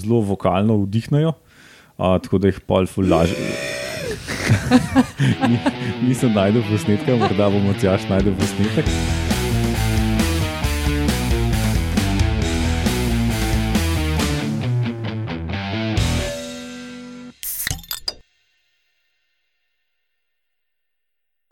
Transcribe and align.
zelo 0.00 0.20
vokalno 0.26 0.80
vdihnejo, 0.84 1.34
a, 1.96 2.16
tako 2.18 2.42
da 2.42 2.52
jih 2.52 2.62
pol 2.66 2.90
fulaž. 2.90 3.36
Nisem 6.06 6.32
najdel 6.34 6.64
posnetka, 6.70 7.18
morda 7.20 7.50
bomo 7.52 7.76
tjaš 7.80 8.08
najdel 8.10 8.34
posnetek. 8.40 9.29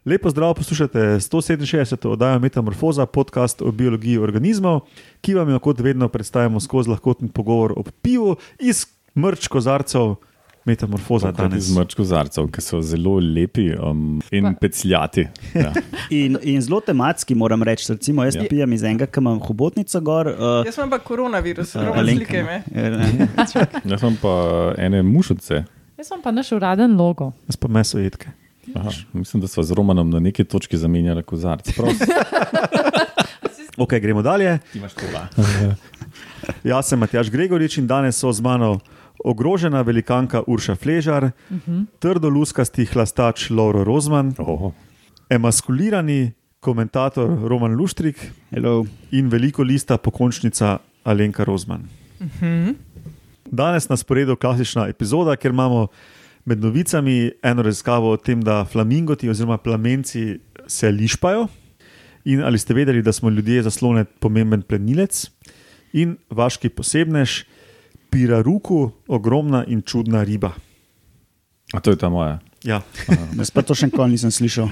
Lepo 0.08 0.30
zdrav, 0.30 0.54
poslušate 0.54 0.98
167. 0.98 2.08
oddajo 2.08 2.38
Metamorfoza, 2.38 3.06
podcast 3.06 3.62
o 3.62 3.70
biologiji 3.72 4.18
organizmov, 4.18 4.80
ki 5.20 5.34
vam 5.34 5.50
jo 5.50 5.58
kot 5.58 5.80
vedno 5.80 6.08
predstavljamo 6.08 6.60
skozi 6.60 6.90
lahkoten 6.90 7.28
pogovor 7.28 7.72
o 7.76 7.82
pivu 8.02 8.36
iz 8.58 8.86
mrč 9.14 9.48
kozarcev 9.48 10.14
Metamorfoza 10.64 11.32
danes. 11.32 11.68
Iz 11.68 11.76
mrč 11.76 11.94
kozarcev, 11.94 12.48
ki 12.52 12.60
so 12.64 12.80
zelo 12.82 13.18
lepi 13.20 13.68
um, 13.76 14.22
in 14.30 14.54
pecljati. 14.60 15.26
Ja. 15.54 15.72
In, 16.10 16.38
in 16.42 16.60
zelo 16.62 16.80
tematski, 16.80 17.34
moram 17.34 17.62
reči. 17.62 17.92
Recimo, 17.92 18.24
jaz 18.24 18.34
Ja. 18.36 18.42
ja. 18.42 18.48
pijem 18.48 18.72
iz 18.72 18.82
enega, 18.82 19.06
ki 19.06 19.20
imam 19.20 19.38
hobotnico 19.44 20.00
gor. 20.00 20.26
Uh, 20.26 20.64
Jaz 20.66 20.76
imam 20.78 20.90
pa 20.90 20.98
koronavirus, 20.98 21.74
uh, 21.74 21.82
Alenka, 21.96 22.24
slike 22.24 22.42
me. 22.42 22.62
ne. 22.74 23.28
Jaz 23.84 24.02
imam 24.02 24.16
pa 24.22 24.34
ene 24.78 25.02
mušice. 25.02 25.64
Jaz 25.98 26.06
sem 26.08 26.20
pa 26.22 26.30
naš 26.32 26.52
uraden 26.52 26.96
logo. 26.96 27.32
Jaz 27.48 27.56
pa 27.56 27.68
meso 27.68 27.98
jedke. 27.98 28.32
Aha, 28.74 28.90
mislim, 29.12 29.40
da 29.40 29.48
smo 29.48 29.62
z 29.62 29.72
Romanom 29.72 30.10
na 30.10 30.20
neki 30.20 30.44
točki 30.44 30.76
zamenjali 30.78 31.22
kozarce. 31.22 31.72
Prav, 31.76 31.90
Ok, 33.78 33.92
gremo 34.02 34.22
dalje. 34.22 34.58
ti 34.72 34.78
imaš 34.78 34.94
to 34.94 35.06
da. 35.12 35.28
Jaz 36.70 36.86
sem 36.88 36.98
Matjaš 36.98 37.30
Gregorič 37.30 37.78
in 37.78 37.86
danes 37.86 38.18
so 38.18 38.32
z 38.32 38.40
mano 38.40 38.78
ogrožena 39.24 39.82
velikanka 39.82 40.42
Urša 40.46 40.74
Fležar, 40.74 41.24
uh 41.24 41.56
-huh. 41.66 41.84
trdo 41.98 42.28
luskasti 42.28 42.84
hlastač 42.84 43.50
Lauro 43.50 43.84
Rozman, 43.84 44.34
Oh, 44.38 44.72
emaskulirani 45.30 46.32
komentator 46.60 47.38
Roman 47.48 47.72
Luštrik 47.74 48.32
Hello. 48.50 48.86
in 49.10 49.28
veliko 49.28 49.62
lista 49.62 49.96
pokončnica 49.96 50.78
Alenka 51.04 51.44
Rozman. 51.44 51.82
Danes 53.50 53.88
na 53.88 53.96
sporedu 53.96 54.36
klasična 54.36 54.88
epizoda, 54.88 55.36
ker 55.36 55.50
imamo 55.50 55.86
med 56.48 56.62
novicami 56.64 57.30
eno 57.44 57.62
raziskavo 57.62 58.12
o 58.12 58.16
tem, 58.16 58.40
da 58.42 58.62
flamingoti 58.64 59.28
oziroma 59.28 59.58
plamenci 59.60 60.38
se 60.66 60.90
lišpajo. 60.90 61.46
In 62.28 62.42
ali 62.44 62.58
ste 62.58 62.74
vedeli, 62.74 63.02
da 63.02 63.12
smo 63.12 63.30
ljudje 63.30 63.62
zaslone 63.62 64.04
pomemben 64.20 64.62
plenilec 64.62 65.26
in 65.92 66.16
vaški 66.30 66.68
posebnež, 66.68 67.42
piraruku, 68.10 68.90
ogromna 69.08 69.64
in 69.68 69.82
čudna 69.82 70.22
riba. 70.24 70.52
a 71.72 71.80
to 71.80 71.90
je 71.90 71.96
ta 71.96 72.08
moja. 72.08 72.38
Ja, 72.64 72.82
Jaz 73.38 73.50
pa 73.50 73.62
to 73.62 73.74
še 73.76 73.86
nikoli 73.86 74.16
nisem 74.16 74.30
slišal. 74.32 74.68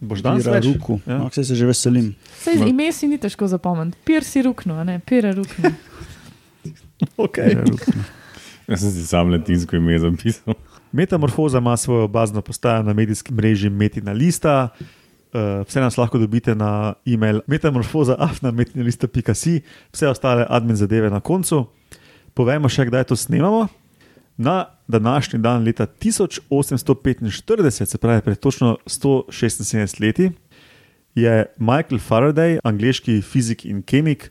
boš 0.00 0.22
danes 0.22 0.46
več? 0.46 0.66
ruku. 0.66 0.98
Ja. 1.06 1.18
No, 1.22 1.30
saj 1.32 1.44
se 1.44 1.54
že 1.54 1.66
veselim. 1.66 2.14
Sej 2.42 2.66
ime 2.68 2.90
si 2.92 3.06
ni 3.08 3.18
težko 3.18 3.46
zapomniti. 3.46 3.98
Pir 4.04 4.24
si 4.26 4.42
rukno, 4.42 4.74
a 4.80 4.84
ne 4.84 4.98
pira 5.00 5.32
rukno. 5.34 5.70
Okay. 7.16 7.54
Pira 7.56 7.64
ruku. 7.64 7.92
Jaz 8.68 8.82
sem 8.84 8.90
si 8.92 9.06
sam 9.08 9.30
latinsko 9.32 9.76
ime 9.78 9.96
zapisal. 9.98 10.54
Metamorfoza 10.92 11.58
ima 11.58 11.76
svojo 11.76 12.08
bazno 12.08 12.42
postajo 12.42 12.82
na 12.82 12.92
medijskem 12.92 13.36
mreži 13.36 13.70
Metina 13.70 14.12
Lista. 14.12 14.68
Uh, 15.32 15.40
vse 15.66 15.80
nas 15.80 15.96
lahko 15.96 16.18
dobite 16.18 16.54
na 16.54 16.94
e-mail 17.06 17.40
metamorfoza.afnametinalista.com, 17.46 19.60
vse 19.92 20.08
ostale 20.08 20.46
admin 20.48 20.76
zadeve 20.76 21.10
na 21.10 21.20
koncu. 21.20 21.66
Povejmo 22.34 22.68
še, 22.68 22.84
kdaj 22.90 23.04
to 23.04 23.16
snemamo. 23.16 23.68
Na 24.40 24.64
današnji 24.88 25.38
dan, 25.38 25.64
leta 25.64 25.86
1845, 25.86 27.84
se 27.84 27.98
pravi 27.98 28.20
pred 28.20 28.38
točno 28.38 28.76
176 28.86 30.00
leti, 30.00 30.30
je 31.14 31.46
Michael 31.58 32.00
Faraday, 32.00 32.58
angliški 32.64 33.22
fizik 33.22 33.64
in 33.64 33.82
kemik, 33.82 34.30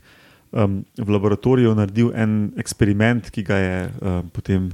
um, 0.51 0.85
v 0.97 1.09
laboratoriju 1.09 1.75
naredil 1.75 2.11
en 2.15 2.51
eksperiment, 2.57 3.29
ki, 3.29 3.43
ga 3.43 3.57
je, 3.57 3.91
um, 4.01 4.29
potem, 4.33 4.71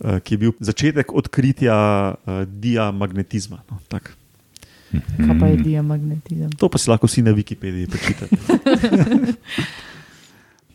ki 0.00 0.34
je 0.34 0.38
bil 0.38 0.52
začetek 0.60 1.12
odkritja 1.12 1.76
uh, 2.14 2.42
diamagnetizma. 2.48 3.60
No, 3.70 3.78
tako. 3.88 4.16
Kaj 4.90 5.36
pa 5.38 5.46
je 5.46 5.56
diamagnetizem? 5.62 6.50
to 6.58 6.66
pa 6.66 6.78
si 6.78 6.90
lahko 6.90 7.06
vsi 7.06 7.22
na 7.22 7.30
Wikipediji 7.30 7.86
prečitate. 7.86 8.34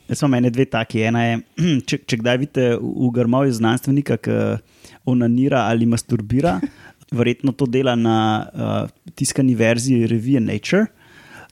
Jaz 0.10 0.22
imam 0.22 0.38
ene 0.38 0.52
dve 0.54 0.68
taki. 0.70 1.02
Ena 1.02 1.24
je, 1.26 1.40
če, 1.90 2.00
če 2.06 2.20
kdaj 2.22 2.40
vidite 2.40 2.68
v 2.78 2.80
v 2.80 3.12
grmovju 3.18 3.58
znanstvenika, 3.58 4.20
ki 4.22 4.38
onanira 5.10 5.66
ali 5.72 5.90
masturbira, 5.90 6.60
verjetno 7.20 7.56
to 7.58 7.66
dela 7.66 7.98
na 7.98 8.20
uh, 8.46 9.12
tiskani 9.18 9.56
verziji 9.56 10.08
revije 10.08 10.40
Nature. 10.40 10.86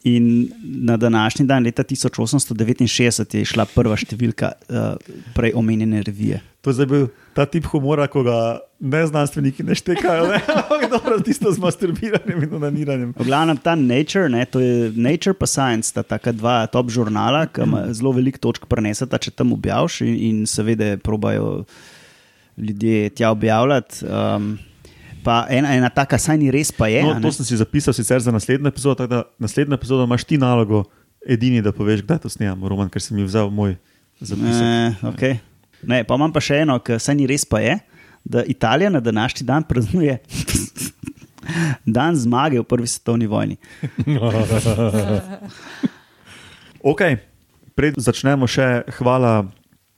In 0.04 0.52
na 0.62 0.98
današnji 1.00 1.46
dan, 1.48 1.64
leta 1.64 1.84
1869, 1.84 3.38
je 3.40 3.48
šla 3.48 3.64
prva 3.72 3.96
številka 3.96 4.52
uh, 4.52 5.14
prej 5.36 5.56
omenjene 5.56 6.02
revije. 6.04 6.42
To 6.64 6.72
je 6.72 6.86
bil 6.88 7.10
ta 7.36 7.44
tip 7.44 7.66
humora, 7.68 8.06
ko 8.08 8.22
ga 8.24 8.64
neznanstveniki 8.80 9.66
ne 9.68 9.76
štekajo, 9.76 10.30
ne? 10.32 10.40
dobro, 10.94 11.18
tisto 11.20 11.52
z 11.52 11.60
masturbiranjem 11.60 12.46
in 12.46 12.54
onaniranjem. 12.56 13.10
V 13.20 13.28
glavnem 13.28 13.60
ta 13.60 13.76
Nature, 13.76 14.30
ne, 14.32 14.46
to 14.48 14.64
je 14.64 14.94
Nature 14.96 15.36
pa 15.36 15.48
Science, 15.50 15.92
sta 15.92 16.06
taka 16.08 16.32
dva 16.32 16.64
top 16.72 16.88
žurnala, 16.88 17.50
ki 17.52 17.68
ima 17.68 17.84
zelo 17.92 18.16
veliko 18.16 18.40
točk 18.48 18.70
prenesata, 18.72 19.20
če 19.20 19.36
tam 19.36 19.52
objaviš 19.58 20.02
in, 20.08 20.16
in 20.16 20.42
seveda 20.48 20.96
probajo 21.04 21.66
ljudje 22.56 23.12
tja 23.20 23.36
objavljati. 23.36 24.08
Um, 24.08 24.54
pa 25.24 25.44
ena, 25.52 25.76
ena 25.76 25.92
taka, 25.92 26.16
saj 26.16 26.40
ni 26.40 26.52
res, 26.52 26.72
pa 26.72 26.88
je. 26.88 27.04
No, 27.04 27.20
to 27.20 27.36
sem 27.36 27.52
si 27.52 27.60
zapisal 27.60 27.96
sicer 27.96 28.24
za 28.24 28.32
naslednjo 28.32 28.72
epizodo, 28.72 29.02
tako 29.04 29.12
da 29.12 29.24
naslednjo 29.40 29.76
epizodo 29.76 30.08
imaš 30.08 30.24
ti 30.32 30.40
nalogo, 30.40 30.86
edini, 31.28 31.60
da 31.64 31.76
poveš, 31.76 32.08
kdaj 32.08 32.24
to 32.24 32.32
snemamo, 32.32 32.72
Roman, 32.72 32.92
ker 32.92 33.04
si 33.04 33.16
mi 33.16 33.28
vzel 33.28 33.52
moj 33.52 33.76
zapis. 34.24 34.64
Eh, 34.64 35.10
okay. 35.12 35.44
Ne, 35.88 36.04
pa 36.04 36.16
imam 36.16 36.34
pa 36.34 36.42
še 36.44 36.64
eno, 36.64 36.80
ki 36.80 37.00
saj 37.00 37.18
ni 37.20 37.28
res, 37.30 37.46
pa 37.46 37.62
je, 37.64 37.78
da 38.24 38.44
Italija 38.48 38.90
na 38.90 39.00
današnji 39.04 39.46
dan 39.48 39.64
praznuje 39.68 40.18
dan 41.98 42.16
zmage 42.16 42.60
v 42.60 42.64
prvi 42.64 42.88
svetovni 42.88 43.28
vojni. 43.28 43.58
Ok, 46.84 47.00
pred 47.80 47.96
začnemo 47.96 48.44
še 48.44 48.84
hvala 49.00 49.46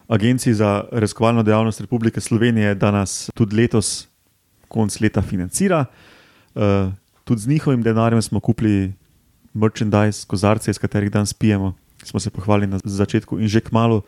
Agenciji 0.05 0.53
za 0.53 0.85
raziskovalno 0.93 1.41
dejavnost 1.41 1.81
Republike 1.81 2.21
Slovenije, 2.21 2.75
da 2.77 2.91
nas 2.93 3.31
tudi 3.33 3.57
letos, 3.57 4.05
konc 4.69 4.93
leta, 5.01 5.23
financira. 5.25 5.87
Uh, 6.53 6.93
tudi 7.25 7.41
z 7.41 7.49
njihovim 7.49 7.81
denarjem 7.81 8.21
smo 8.21 8.37
kupili 8.39 8.93
merchandise, 9.53 10.27
kozarce, 10.29 10.69
iz 10.71 10.77
katerih 10.77 11.09
danes 11.09 11.33
pijemo. 11.33 11.73
Smo 12.03 12.19
se 12.19 12.29
pohvalili 12.29 12.69
na 12.69 12.79
začetku 12.83 13.41
in 13.41 13.49
že 13.49 13.65
kmalo 13.65 14.03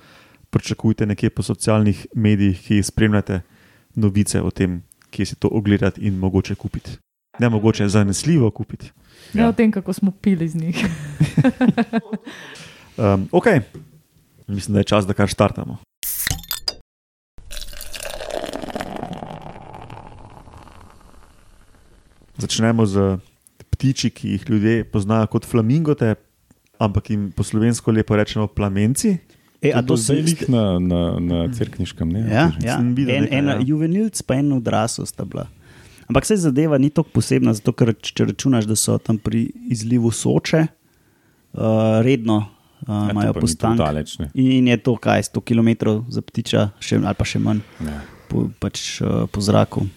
pričakujte 0.57 1.05
nekje 1.05 1.29
po 1.29 1.43
socialnih 1.43 2.07
medijih, 2.15 2.61
ki 2.61 2.83
spremljate 2.83 3.41
novice 3.95 4.41
o 4.41 4.51
tem, 4.51 4.83
kje 5.09 5.25
si 5.25 5.35
to 5.35 5.47
ogledati 5.51 6.01
in 6.01 6.17
mogoče 6.17 6.55
kupiti. 6.55 6.97
Ne 7.39 7.49
mogoče, 7.49 7.87
zanesljivo 7.89 8.51
kupiti. 8.51 8.91
Ne 9.33 9.41
Ja. 9.41 9.49
o 9.49 9.53
tem, 9.53 9.71
kako 9.71 9.93
smo 9.93 10.11
pili 10.11 10.47
z 10.49 10.55
njih. 10.55 10.85
Um, 12.97 13.27
ok, 13.31 13.45
mislim, 14.47 14.73
da 14.73 14.79
je 14.79 14.83
čas, 14.83 15.05
da 15.05 15.13
kar 15.13 15.27
štartamo. 15.29 15.77
Začnemo 22.37 22.85
z 22.85 23.17
ptiči, 23.69 24.09
ki 24.09 24.29
jih 24.29 24.49
ljudje 24.49 24.83
poznajo 24.83 25.27
kot 25.27 25.45
flamingote, 25.45 26.15
ampak 26.79 27.09
jim 27.09 27.31
po 27.31 27.43
slovensko 27.43 27.91
lepo 27.91 28.15
rečemo 28.15 28.47
plamenci. 28.47 29.17
E, 29.61 29.71
a 29.73 29.81
to 29.81 29.97
zdaj 29.97 30.21
lih 30.21 30.41
na, 30.53 30.77
na, 30.79 30.99
na 31.19 31.37
crkniškem, 31.53 32.09
ne? 32.13 32.19
Ja, 32.29 32.51
ja. 32.61 32.77
Sem 32.77 32.91
videl 32.97 33.15
En, 33.15 33.23
nekaj, 33.25 33.39
ena 33.39 33.55
ja. 33.57 33.63
juvenilc, 33.71 34.21
pa 34.27 34.37
en 34.37 34.51
odrasel 34.59 35.07
sta 35.09 35.25
bila. 35.25 35.47
Ampak 36.07 36.25
se 36.29 36.37
zadeva 36.39 36.77
ni 36.77 36.89
tako 36.93 37.09
posebna, 37.17 37.51
zato 37.57 37.73
ker 37.75 37.91
če 37.97 38.29
računaš, 38.29 38.67
da 38.69 38.77
so 38.79 38.95
tam 39.01 39.17
pri 39.19 39.47
izlivu 39.73 40.11
Soče, 40.13 40.61
uh, 41.57 41.61
redno 42.05 42.37
uh, 42.37 42.53
Ja, 42.87 43.07
to 43.07 43.11
imajo 43.11 43.33
ni 43.33 43.41
postanek. 43.41 44.13
ne. 44.19 44.29
In 44.35 44.67
je 44.67 44.77
to 44.77 44.95
kaj, 44.95 45.25
100 45.33 45.41
km 45.41 45.97
za 46.13 46.21
ptiča, 46.21 46.69
še, 46.79 47.01
ali 47.01 47.17
pa 47.17 47.25
še 47.25 47.41
manj 47.41 47.65
Ja. 47.83 47.97
po, 48.29 48.45
pač, 48.61 49.01
uh, 49.01 49.25
po 49.25 49.41
zraku. 49.41 49.87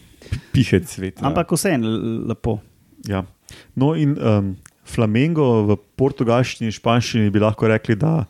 Pihec 0.55 0.89
svet. 0.89 1.21
Ampak 1.23 1.53
vseeno 1.53 1.91
lepo. 2.27 2.59
Ja. 3.07 3.25
No, 3.77 3.93
in 3.95 4.17
um, 4.19 4.57
flamengo 4.87 5.67
v 5.69 5.77
portugalščini 6.01 6.71
in 6.71 6.75
španščini 6.75 7.31
bi 7.31 7.43
lahko 7.43 7.69
rekli, 7.71 7.97
da 7.99 8.25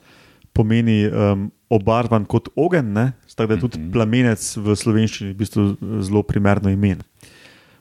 pomeni 0.60 1.00
um, 1.08 1.48
obarvan 1.72 2.28
kot 2.28 2.52
ogenj, 2.56 2.92
ne? 2.92 3.06
tako 3.34 3.48
da 3.48 3.56
je 3.56 3.64
tudi 3.64 3.80
plamenec 3.94 4.44
v 4.60 4.76
slovenščini 4.76 5.32
v 5.32 5.38
bistvu 5.40 5.66
zelo 6.04 6.22
primerno 6.28 6.68
ime. 6.68 6.98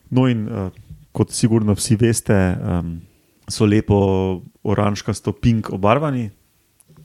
No, 0.09 0.25
in 0.31 0.47
uh, 0.47 0.71
kot 1.11 1.35
sigurno 1.35 1.75
vsi 1.75 1.99
veste, 1.99 2.37
um, 2.55 2.97
so 3.49 3.67
lepo 3.67 3.99
oranžkasto 4.63 5.35
pink 5.35 5.73
obarvani, 5.75 6.29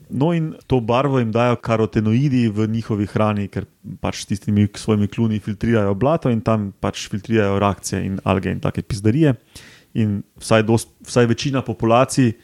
No, 0.09 0.33
in 0.33 0.53
to 0.67 0.79
barvo 0.79 1.19
jim 1.19 1.31
dajo 1.31 1.55
karotenoidi 1.55 2.47
v 2.49 2.67
njihovi 2.69 3.07
hrani, 3.09 3.47
ker 3.49 3.65
pač 4.01 4.21
s 4.21 4.29
tistimi 4.29 4.67
svojimi 4.69 5.07
kluni 5.07 5.39
filtrirajo 5.39 5.95
blato 5.97 6.29
in 6.29 6.41
tam 6.45 6.71
pač 6.79 7.07
filtrirajo 7.09 7.57
reakcije 7.59 8.03
in 8.05 8.19
alge 8.23 8.51
in 8.51 8.59
take 8.61 8.83
pizdarije. 8.85 9.33
In 9.93 10.21
vsaj, 10.37 10.63
dost, 10.67 10.91
vsaj 11.07 11.25
večina 11.25 11.63
populacij, 11.65 12.35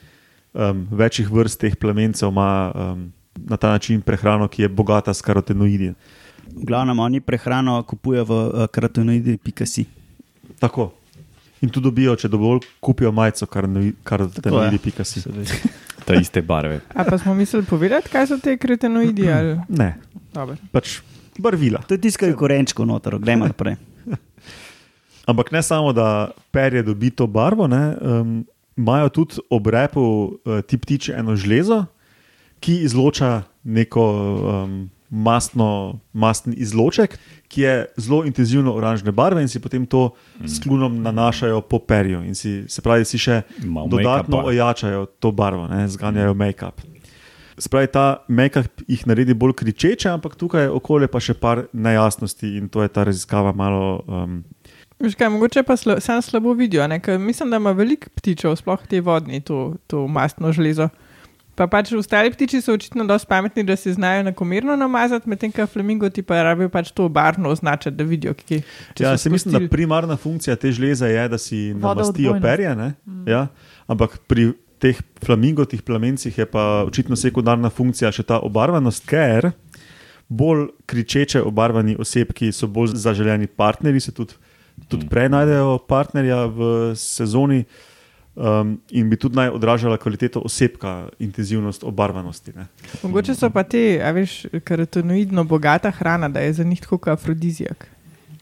um, 0.54 0.88
večjih 0.92 1.30
vrst 1.30 1.60
teh 1.62 1.76
plemencev, 1.78 2.32
ima 2.32 2.72
um, 2.74 3.12
na 3.36 3.58
ta 3.58 3.70
način 3.70 4.02
prehrano, 4.02 4.48
ki 4.48 4.62
je 4.62 4.70
bogata 4.70 5.14
s 5.14 5.22
karotenoidi. 5.22 5.94
V 6.56 6.66
glavnem, 6.66 7.00
oni 7.00 7.22
prehrano 7.22 7.84
kupujejo 7.84 8.26
v 8.26 8.32
uh, 8.32 8.68
karotenoidi.si. 8.68 9.86
Tako. 10.60 10.92
In 11.62 11.70
tu 11.70 11.80
dobijo, 11.80 12.16
če 12.18 12.28
dovolj 12.28 12.66
kupijo 12.82 13.12
majico, 13.12 13.46
karotenoidi.si. 14.04 15.24
Ta 16.06 16.18
iste 16.22 16.42
barve. 16.42 16.82
A 16.96 17.06
pa 17.06 17.18
smo 17.18 17.34
mislili 17.38 17.66
povedati, 17.66 18.10
kaj 18.10 18.28
so 18.28 18.40
te 18.42 18.58
kretenoidi? 18.58 19.30
Ali? 19.30 19.58
Ne, 19.82 19.94
Dobro. 20.34 20.58
pač 20.72 21.00
barvila. 21.40 21.84
To 21.88 21.94
je 21.94 22.02
tiskaj 22.02 22.34
korenčkov 22.38 22.86
noter, 22.90 23.20
gremo 23.20 23.48
naprej. 23.48 23.78
Ampak 25.30 25.52
ne 25.52 25.62
samo, 25.64 25.94
da 25.94 26.32
perje 26.52 26.84
dobi 26.84 27.12
to 27.14 27.28
barvo, 27.28 27.68
ne, 27.68 27.96
um, 28.02 28.46
imajo 28.78 29.10
tudi 29.10 29.42
ob 29.50 29.68
repu 29.68 30.02
uh, 30.02 30.62
ti 30.66 30.78
ptiči 30.78 31.14
eno 31.14 31.36
žlezo, 31.36 31.86
ki 32.62 32.82
izloča 32.86 33.42
neko 33.64 34.06
um, 34.06 34.76
mastno, 35.12 36.00
mastni 36.14 36.56
izloček, 36.56 37.18
ki 37.52 37.62
je 37.62 37.74
zelo 37.98 38.24
intenzivno 38.26 38.74
oranžne 38.74 39.12
barve 39.12 39.42
in 39.42 39.50
si 39.52 39.60
potem 39.60 39.86
to 39.86 40.14
s 40.46 40.62
klunom 40.64 41.02
nanašajo 41.04 41.62
po 41.62 41.80
perju. 41.80 42.24
In 42.24 42.36
si, 42.36 42.64
se 42.68 42.82
pravi, 42.82 43.06
si 43.06 43.20
še 43.20 43.42
Malo 43.66 43.92
dodatno 43.92 44.46
ojačajo 44.48 45.06
to 45.20 45.34
barvo, 45.36 45.68
ne, 45.68 45.84
zganjajo 45.92 46.34
make-up. 46.34 46.86
Spravi, 47.60 47.92
ta 47.92 48.24
make-up 48.32 48.86
jih 48.88 49.04
naredi 49.06 49.36
bolj 49.36 49.58
kričeče, 49.60 50.10
ampak 50.10 50.40
tukaj 50.40 50.70
je 50.70 50.72
okolje 50.72 51.12
pa 51.12 51.20
še 51.20 51.36
par 51.36 51.66
nejasnosti 51.74 52.56
in 52.58 52.72
to 52.72 52.86
je 52.86 52.90
ta 52.90 53.04
raziskava 53.04 53.52
malo. 53.52 54.00
Um, 54.08 54.42
Veš 55.02 55.18
kaj, 55.18 55.34
mogoče 55.34 55.66
pa 55.68 55.76
sla, 55.78 56.00
sam 56.00 56.22
slabo 56.22 56.54
vidijo. 56.54 56.88
ne, 56.88 57.02
ker 57.02 57.20
Mislim, 57.20 57.50
da 57.50 57.58
ima 57.58 57.74
veliko 57.76 58.10
ptičev, 58.16 58.56
sploh 58.56 58.88
te 58.88 59.02
vodni, 59.02 59.42
to, 59.42 59.76
to 59.90 60.08
mastno 60.08 60.54
železo. 60.54 60.88
Pa 61.56 61.68
pač 61.68 61.92
ostali 61.94 62.32
ptiči 62.32 62.62
so 62.64 62.74
očitno 62.74 63.04
dosti 63.06 63.28
pametni, 63.28 63.64
da 63.68 63.76
se 63.76 63.94
znajo 63.94 64.22
enakomerno 64.24 64.76
namazati, 64.80 65.30
medtem 65.30 65.52
ko 65.52 65.66
flamingo 65.68 66.10
ti 66.10 66.24
pa 66.24 66.44
rabijo 66.44 66.70
pač 66.72 66.92
to 66.96 67.10
barvno 67.10 67.50
označiti, 67.52 67.96
da 67.96 68.04
vidijo, 68.08 68.34
kje 68.34 68.62
če 68.96 69.04
Ja, 69.04 69.18
so 69.18 69.24
se 69.24 69.30
mislim, 69.30 69.58
da 69.58 69.70
primarna 69.70 70.16
funkcija 70.18 70.56
te 70.56 70.72
žleze 70.72 71.12
je, 71.12 71.28
da 71.30 71.38
si 71.38 71.74
namastijo 71.74 72.38
perje. 72.42 72.76
ne, 72.76 72.94
Ja, 73.28 73.48
ampak 73.88 74.18
pri 74.28 74.54
teh 74.82 74.98
flamingotih 75.26 75.84
plamencih 75.86 76.38
je 76.38 76.46
pa 76.46 76.84
očitno 76.88 77.16
sekundarna 77.16 77.70
funkcija 77.70 78.12
še 78.12 78.24
ta 78.24 78.40
obarvanost, 78.42 79.06
ker 79.06 79.52
bolj 80.32 80.70
kričeče 80.88 81.44
obarvani 81.44 81.98
osebki 82.00 82.52
so 82.56 82.68
bolj 82.68 82.96
zaželeni 82.96 83.48
partnerji, 83.48 84.00
se 84.00 84.12
tudi, 84.16 84.34
tudi 84.88 85.10
prej 85.12 85.30
najdejo 85.30 85.78
partnerja 85.88 86.46
v 86.48 86.70
sezoni. 86.96 87.66
Um, 88.36 88.78
in 88.96 89.10
bi 89.12 89.18
tudi 89.20 89.36
naj 89.36 89.50
odražala 89.52 89.98
kvaliteto 90.00 90.40
osebka, 90.48 91.10
intenzivnost 91.20 91.84
obarvanosti. 91.84 92.54
Ne. 92.56 92.68
Mogoče 93.04 93.36
so 93.36 93.50
pa 93.52 93.66
te, 93.68 94.00
a 94.00 94.14
veš, 94.16 94.46
karotenoidno 94.64 95.44
bogata 95.44 95.92
hrana, 95.92 96.30
da 96.30 96.40
je 96.40 96.54
za 96.54 96.64
njih 96.64 96.80
tako 96.82 96.98
kot 96.98 97.12
afrodizijak. 97.18 97.90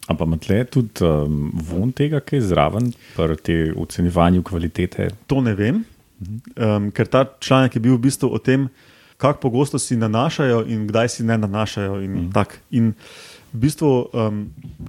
Ampak 0.07 0.27
ima 0.27 0.38
tle 0.38 0.59
tudi 0.65 1.06
um, 1.06 1.50
von 1.53 1.91
tega, 1.91 2.19
ki 2.21 2.38
je 2.38 2.41
zraven, 2.51 2.91
pri 3.15 3.74
ocenjevanju 3.77 4.44
kvalitete. 4.44 5.09
To 5.27 5.41
ne 5.41 5.56
vem, 5.57 5.83
um, 6.21 6.91
ker 6.91 7.07
ta 7.07 7.25
članek 7.39 7.75
je 7.75 7.81
bil 7.81 7.97
v 7.97 8.06
bistvu 8.06 8.30
o 8.30 8.38
tem, 8.38 8.69
kako 9.18 9.39
pogosto 9.39 9.80
si 9.80 9.97
nanašajo 9.97 10.63
in 10.68 10.88
kdaj 10.88 11.09
si 11.09 11.24
ne 11.24 11.38
nanašajo. 11.38 12.01
In, 12.01 12.12
mm. 12.12 12.31
tak. 12.33 12.59
in 12.71 12.94
v 13.53 13.62
bistvu, 13.65 13.91
um, 14.13 14.41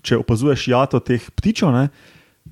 če 0.02 0.20
opazuješ 0.20 0.68
jato 0.68 1.00
teh 1.00 1.24
ptičev, 1.36 1.72
ne, 1.72 1.88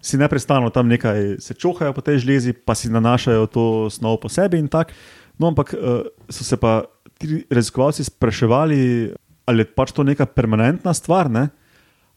si 0.03 0.17
neprestano 0.17 0.71
tam 0.71 0.89
nekaj 0.89 1.39
se 1.43 1.55
čohajo 1.55 1.93
po 1.93 2.00
tej 2.00 2.23
žlezi, 2.23 2.53
pa 2.53 2.75
si 2.75 2.91
nanašajo 2.91 3.47
to 3.47 3.65
snov 3.91 4.21
po 4.23 4.29
sebi 4.29 4.59
in 4.59 4.69
tako. 4.69 4.95
No, 5.39 5.50
ampak 5.50 5.75
uh, 5.75 6.06
so 6.31 6.45
se 6.45 6.56
pa 6.56 6.83
ti 7.19 7.45
raziskovalci 7.50 8.05
spraševali, 8.05 9.15
ali 9.47 9.61
je 9.62 9.71
pač 9.75 9.95
to 9.95 10.03
neka 10.03 10.27
permanentna 10.27 10.95
stvar, 10.95 11.31
ne? 11.31 11.49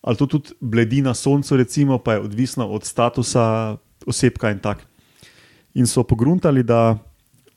ali 0.02 0.18
to 0.18 0.26
tudi 0.26 0.58
bledi 0.62 1.02
na 1.02 1.14
soncu, 1.14 1.58
recimo, 1.58 1.98
pa 2.02 2.14
je 2.14 2.20
odvisno 2.26 2.68
od 2.68 2.86
statusa 2.86 3.78
osebka 4.06 4.50
in 4.50 4.60
tako. 4.60 4.82
In 5.74 5.88
so 5.88 6.04
pogruntali, 6.04 6.64
da, 6.64 6.98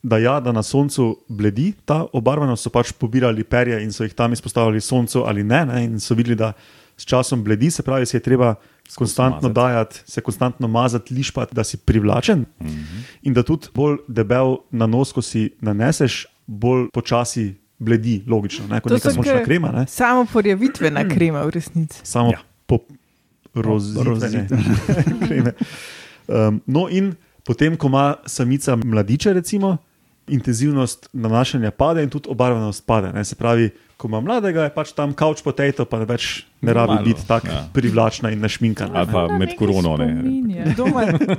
da, 0.02 0.18
ja, 0.18 0.40
da 0.40 0.52
na 0.52 0.62
soncu 0.62 1.24
bledi 1.28 1.72
ta 1.84 2.04
obarvanost, 2.12 2.68
so 2.68 2.70
pač 2.70 2.92
pobirali 2.92 3.44
perje 3.44 3.80
in 3.82 3.92
so 3.92 4.04
jih 4.04 4.14
tam 4.14 4.32
izpostavili 4.32 4.80
soncu 4.80 5.24
ali 5.26 5.44
ne, 5.44 5.64
ne, 5.66 5.84
in 5.84 6.00
so 6.00 6.14
videli, 6.14 6.36
da 6.36 6.52
s 6.96 7.08
časom 7.08 7.42
bledi, 7.44 7.70
se 7.70 7.82
pravi, 7.82 8.06
se 8.06 8.16
je 8.16 8.22
treba 8.22 8.54
konstantno 8.94 9.48
mazati. 9.48 9.54
dajati, 9.54 10.00
se 10.06 10.20
konstantno 10.20 10.68
mazati, 10.68 11.14
lišpati, 11.14 11.54
da 11.54 11.64
si 11.64 11.76
privlačen. 11.76 12.38
Mm 12.38 12.66
-hmm. 12.66 13.02
In 13.22 13.34
da 13.34 13.42
tudi 13.42 13.68
bolj 13.74 13.96
debel 14.08 14.56
na 14.70 14.86
nos, 14.86 15.12
ko 15.12 15.22
si 15.22 15.50
naneseš, 15.60 16.26
bolj 16.46 16.88
počasi 16.92 17.54
bledi, 17.78 18.22
logično, 18.26 18.66
ne, 18.66 18.80
kot 18.80 18.92
neka 18.92 19.10
so 19.10 19.14
sončna 19.14 19.44
krema. 19.44 19.72
Ne. 19.72 19.86
Samo 19.86 20.26
porjavitvena 20.32 21.08
krema 21.08 21.42
v 21.42 21.50
resnici. 21.50 22.00
Samo 22.02 22.28
ja. 22.28 22.38
Ja. 22.38 22.38
po 22.66 22.78
rozitvene 23.54 24.48
kreme. 25.26 25.52
Um, 26.28 26.60
no, 26.66 26.88
in 26.90 27.14
potem, 27.44 27.76
ko 27.76 27.86
ima 27.86 28.14
samica 28.26 28.76
mladiče, 28.76 29.32
recimo, 29.32 29.76
intenzivnost 30.28 31.08
nanašanja 31.12 31.70
pade 31.70 32.02
in 32.02 32.10
tudi 32.10 32.28
obarvanost 32.30 32.86
pade. 32.86 33.12
Ne? 33.12 33.24
Se 33.24 33.34
pravi, 33.34 33.70
ko 33.96 34.08
ima 34.08 34.20
mladega, 34.20 34.64
je 34.64 34.72
pač 34.74 34.92
tam 34.92 35.12
couch 35.14 35.44
potato, 35.44 35.84
pa 35.84 36.00
ne 36.02 36.08
več 36.08 36.44
ne 36.64 36.74
rabi 36.74 36.98
biti 37.04 37.26
tako 37.28 37.52
ja. 37.52 37.62
privlačna 37.72 38.32
in 38.34 38.40
našminkana. 38.40 39.04
Ali 39.04 39.12
pa 39.12 39.26
med 39.38 39.54
korono. 39.58 39.96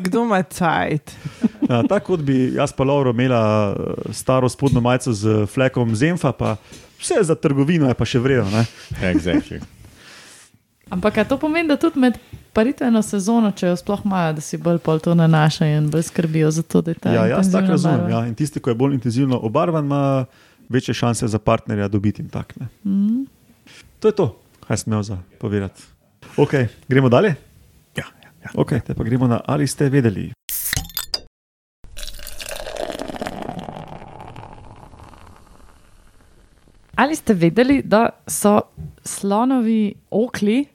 Kdo 0.05 0.23
ima, 0.23 0.43
cajt? 0.43 1.15
Ja, 1.69 1.83
tako 1.83 2.15
kot 2.15 2.25
bi 2.25 2.53
jaz 2.55 2.73
pa 2.73 2.85
Lauro 2.87 3.13
imela 3.13 3.43
eh, 3.73 4.11
staro 4.13 4.49
spodnjo 4.49 4.81
majico 4.81 5.13
z 5.13 5.45
flekom 5.51 5.95
Zemfa, 5.95 6.31
pa 6.31 6.55
vse 6.99 7.23
za 7.23 7.35
trgovino 7.35 7.89
je 7.89 7.97
pa 7.97 8.05
še 8.05 8.21
vredno. 8.21 8.49
ne. 8.53 8.65
Exactly. 9.13 9.61
Ampak 10.89 11.27
to 11.29 11.37
pomeni, 11.37 11.67
da 11.67 11.77
tudi 11.77 11.99
med 11.99 12.17
paritveno 12.53 13.01
sezono, 13.01 13.49
če 13.51 13.71
jo 13.71 13.77
sploh 13.79 14.03
imajo, 14.05 14.35
da 14.37 14.43
si 14.45 14.57
bolj 14.61 14.77
pol 14.85 15.01
to 15.01 15.15
nanašajo 15.17 15.79
in 15.79 15.87
bolj 15.89 16.05
skrbijo 16.11 16.51
za 16.53 16.61
to, 16.61 16.81
da 16.85 16.93
je 16.93 16.99
ta. 17.01 17.13
Ja, 17.13 17.25
jaz 17.27 17.49
tako 17.51 17.73
razumem. 17.73 18.09
Ja. 18.13 18.21
In 18.29 18.35
tisti, 18.37 18.61
ki 18.61 18.69
je 18.69 18.77
bolj 18.77 18.93
intenzivno 18.93 19.39
obarvan, 19.43 19.89
ima 19.89 20.25
večje 20.69 20.93
šanse 20.93 21.27
za 21.27 21.39
partnerja 21.39 21.87
dobiti 21.87 22.21
in 22.21 22.29
tako. 22.29 22.59
ne. 22.59 22.67
Mm. 22.83 23.25
To 23.99 24.07
je 24.07 24.15
to, 24.15 24.27
kaj 24.67 24.77
sem 24.77 24.93
imel 24.93 25.03
za 25.03 25.17
povedati. 25.39 25.81
Ok, 26.37 26.53
gremo 26.87 27.09
dalje. 27.09 27.35
Ja, 27.97 28.05
ja, 28.23 28.29
ja. 28.43 28.53
Ok, 28.53 28.77
te 28.85 28.93
pa 28.93 29.03
gremo 29.03 29.27
na 29.27 29.41
ali 29.45 29.67
ste 29.67 29.89
vedeli. 29.89 30.31
Ali 36.95 37.15
ste 37.15 37.33
vedeli, 37.33 37.81
da 37.83 38.09
so 38.27 38.61
slonovi 39.03 39.93
okli 40.11 40.74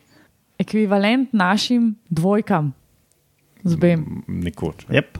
ekvivalent 0.61 1.33
našim 1.33 1.95
dvojkam? 2.11 2.71
Zbem. 3.65 4.23
Nekoč. 4.29 4.87
Yep. 4.89 5.19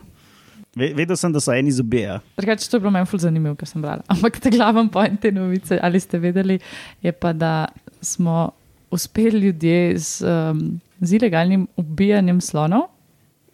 Ve- 0.77 0.93
Vedel 0.95 1.17
sem, 1.17 1.33
da 1.33 1.41
so 1.43 1.53
eni 1.53 1.73
zobje. 1.73 2.03
Ja. 2.03 2.21
Drugače, 2.39 2.69
to 2.71 2.77
je 2.77 2.81
bilo 2.81 2.93
meni 2.95 3.09
ful 3.09 3.19
zanimivo, 3.19 3.57
ker 3.59 3.69
sem 3.69 3.83
brala. 3.83 4.05
Ampak 4.09 4.39
te 4.41 4.51
glavam 4.51 4.89
point 4.89 5.19
te 5.21 5.33
novice, 5.33 5.81
ali 5.83 6.01
ste 6.01 6.21
vedeli, 6.23 6.61
je 7.03 7.13
pa, 7.13 7.33
da 7.33 7.67
smo 8.01 8.51
uspeli 8.91 9.41
ljudje 9.41 9.99
z, 9.99 10.23
um, 10.25 10.63
z 11.01 11.19
ilegalnim 11.19 11.67
ubijanjem 11.77 12.41
slonov 12.41 12.89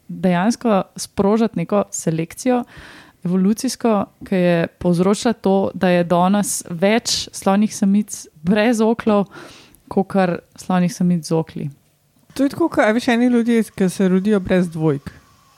dejansko 0.09 0.83
sprožiti 0.97 1.59
neko 1.59 1.85
selekcijo, 1.91 2.61
evolucijsko, 3.27 3.93
ki 4.29 4.35
je 4.37 4.67
povzročila 4.79 5.33
to, 5.33 5.71
da 5.75 5.89
je 5.91 6.05
danes 6.07 6.63
več 6.71 7.29
slonih 7.35 7.75
samic 7.75 8.27
brez 8.43 8.79
oklov, 8.81 9.27
kot 9.89 10.09
kar 10.09 10.39
slonih 10.57 10.93
samic 10.93 11.25
z 11.27 11.33
okli. 11.33 11.71
To 12.37 12.45
je 12.45 12.53
tako, 12.53 12.69
kot 12.69 12.95
veš, 12.95 13.09
eni 13.09 13.31
ljudje, 13.33 13.63
ki 13.77 13.89
se 13.89 14.09
rodijo 14.09 14.41
brez 14.41 14.69
dvojk. 14.71 15.11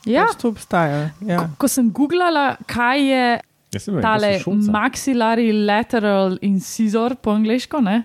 Ja, 0.07 0.29
Pač 0.31 0.39
to 0.41 0.49
obstaja. 0.49 1.11
Ja. 1.27 1.39
ko, 1.39 1.49
ko 1.59 1.69
sem 1.69 1.91
googlala, 1.93 2.57
kaj 2.71 3.03
je 3.03 3.25
tale 4.01 4.31
maxillary 4.73 5.51
lateral 5.53 6.39
incisor 6.41 7.17
po 7.21 7.35
angliško, 7.37 7.81
ne, 7.85 7.99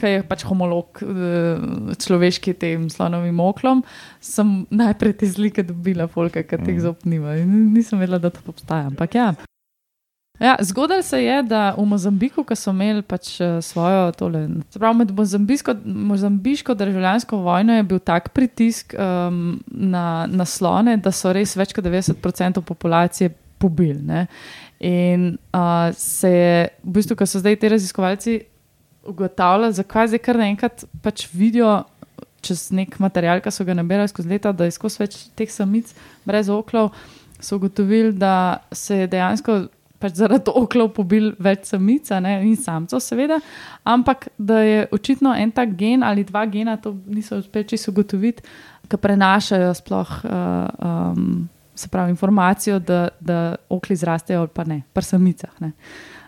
ki 0.00 0.06
je 0.14 0.22
pač 0.24 0.46
homolog 0.48 1.02
eh, 1.02 1.92
človeški 2.00 2.54
tem 2.56 2.86
slonovim 2.88 3.40
oklom, 3.44 3.82
sem 4.20 4.66
najprej 4.70 5.12
te 5.20 5.28
slike 5.28 5.66
dobila, 5.68 6.06
folka, 6.08 6.40
ker 6.42 6.62
teh 6.64 6.72
Mm. 6.78 6.80
zob 6.80 7.04
nima. 7.04 7.34
Nisem 7.44 7.98
vedela, 8.00 8.18
da 8.18 8.30
to 8.30 8.40
obstaja. 8.46 8.86
Ampak 8.88 9.14
ja. 9.14 9.34
Ja, 10.40 10.56
zgodaj 10.60 11.02
se 11.02 11.18
je, 11.24 11.42
da 11.42 11.74
v 11.76 11.84
Mozambiku, 11.84 12.44
ko 12.48 12.56
so 12.56 12.72
imeli 12.72 13.02
pač 13.04 13.34
eh, 13.44 13.58
svojo, 13.60 14.06
tole, 14.16 14.46
pravi, 14.72 14.96
med 15.02 15.10
mozambiško, 15.12 15.74
mozambiško 15.84 16.74
državljansko 16.74 17.36
vojno 17.44 17.76
je 17.76 17.82
bil 17.82 17.98
tak 17.98 18.30
pritisk 18.32 18.94
um, 18.96 19.60
na, 19.66 20.26
na 20.26 20.44
slone, 20.48 20.96
da 20.96 21.12
so 21.12 21.34
res 21.36 21.52
več 21.60 21.74
kot 21.76 21.84
90% 21.84 22.62
populacije 22.64 23.34
pobil. 23.60 23.98
Ne. 24.00 24.26
In 24.80 25.34
uh, 25.52 25.92
se 25.92 26.30
je, 26.32 26.68
v 26.84 26.94
bistvu, 26.94 27.18
ko 27.20 27.28
so 27.28 27.42
zdaj 27.42 27.58
ti 27.60 27.68
raziskovalci 27.68 28.38
ugotavljali, 29.12 29.76
zakaj 29.76 30.08
zdaj 30.08 30.22
kar 30.24 30.40
naenkrat 30.40 30.86
pač 31.04 31.26
vidijo 31.36 31.82
čez 32.40 32.70
nek 32.72 32.96
material, 32.96 33.42
ki 33.44 33.52
so 33.52 33.66
ga 33.68 33.76
nabirali 33.76 34.08
skozi 34.08 34.32
leta, 34.32 34.54
da 34.56 34.64
je 34.64 34.72
skozi 34.72 35.02
več 35.02 35.18
teh 35.36 35.52
samic 35.52 35.92
brez 36.24 36.48
oklov, 36.48 36.94
so 37.40 37.60
ugotovili, 37.60 38.14
da 38.16 38.64
se 38.72 39.02
je 39.02 39.10
dejansko. 39.12 39.58
Pač 40.00 40.16
zaradi 40.16 40.52
oklov 40.56 40.94
pobil 40.96 41.30
več 41.36 41.68
samic 41.68 42.08
ne, 42.24 42.38
in 42.48 42.56
samcev, 42.56 43.02
seveda, 43.04 43.36
ampak 43.84 44.30
da 44.38 44.62
je 44.64 44.86
očitno 44.96 45.34
en 45.36 45.52
tak 45.52 45.74
gen 45.76 46.04
ali 46.06 46.24
dva 46.24 46.46
gena, 46.48 46.78
to 46.80 46.94
niso 47.06 47.36
uspeli 47.42 47.68
čisto 47.68 47.92
ugotoviti, 47.92 48.44
ki 48.90 48.98
prenašajo 48.98 49.74
sploh 49.76 50.14
uh, 50.24 51.12
um, 51.12 51.48
se 51.74 51.88
pravi, 51.88 52.10
informacijo, 52.10 52.78
da, 52.78 53.08
da 53.20 53.56
okli 53.68 53.96
zrastejo 53.96 54.40
ali 54.40 54.54
pa 54.54 54.64
ne, 54.64 54.82
pri 54.92 55.04
samicah. 55.04 55.52
Ne. 55.60 55.72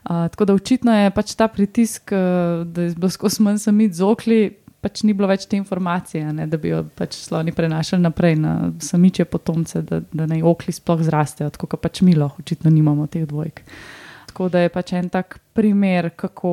Uh, 0.05 0.29
tako 0.31 0.45
da 0.45 0.55
očitno 0.55 0.95
je 0.97 1.11
pač 1.11 1.35
ta 1.39 1.49
pritisk, 1.49 2.13
uh, 2.13 2.67
da 2.67 2.89
je 2.89 2.95
bilo 2.95 3.11
skozi 3.11 3.43
manj 3.43 3.59
samic 3.65 3.97
z 3.97 4.05
okli, 4.05 4.41
pač 4.83 5.05
ni 5.07 5.15
bilo 5.15 5.31
več 5.31 5.47
te 5.47 5.57
informacije, 5.57 6.33
ne, 6.35 6.49
da 6.51 6.59
bi 6.59 6.73
jo 6.73 6.83
pač 6.99 7.17
sloni 7.23 7.55
prenašali 7.55 8.03
naprej 8.03 8.37
na 8.43 8.55
samiče 8.83 9.25
potomce, 9.31 9.85
da, 9.87 10.03
da 10.13 10.27
naj 10.31 10.43
okli 10.43 10.75
sploh 10.75 11.05
zrastejo, 11.07 11.53
tako 11.55 11.71
kot 11.75 11.85
pač 11.85 12.03
mi 12.03 12.17
lahko, 12.19 12.43
očitno 12.43 12.73
nimamo 12.75 13.07
teh 13.11 13.27
dvojk. 13.29 13.63
Tako 14.33 14.47
da 14.49 14.63
je 14.65 14.71
pač 14.73 14.95
en 14.97 15.11
tak 15.13 15.37
primer, 15.53 16.09
kako 16.17 16.53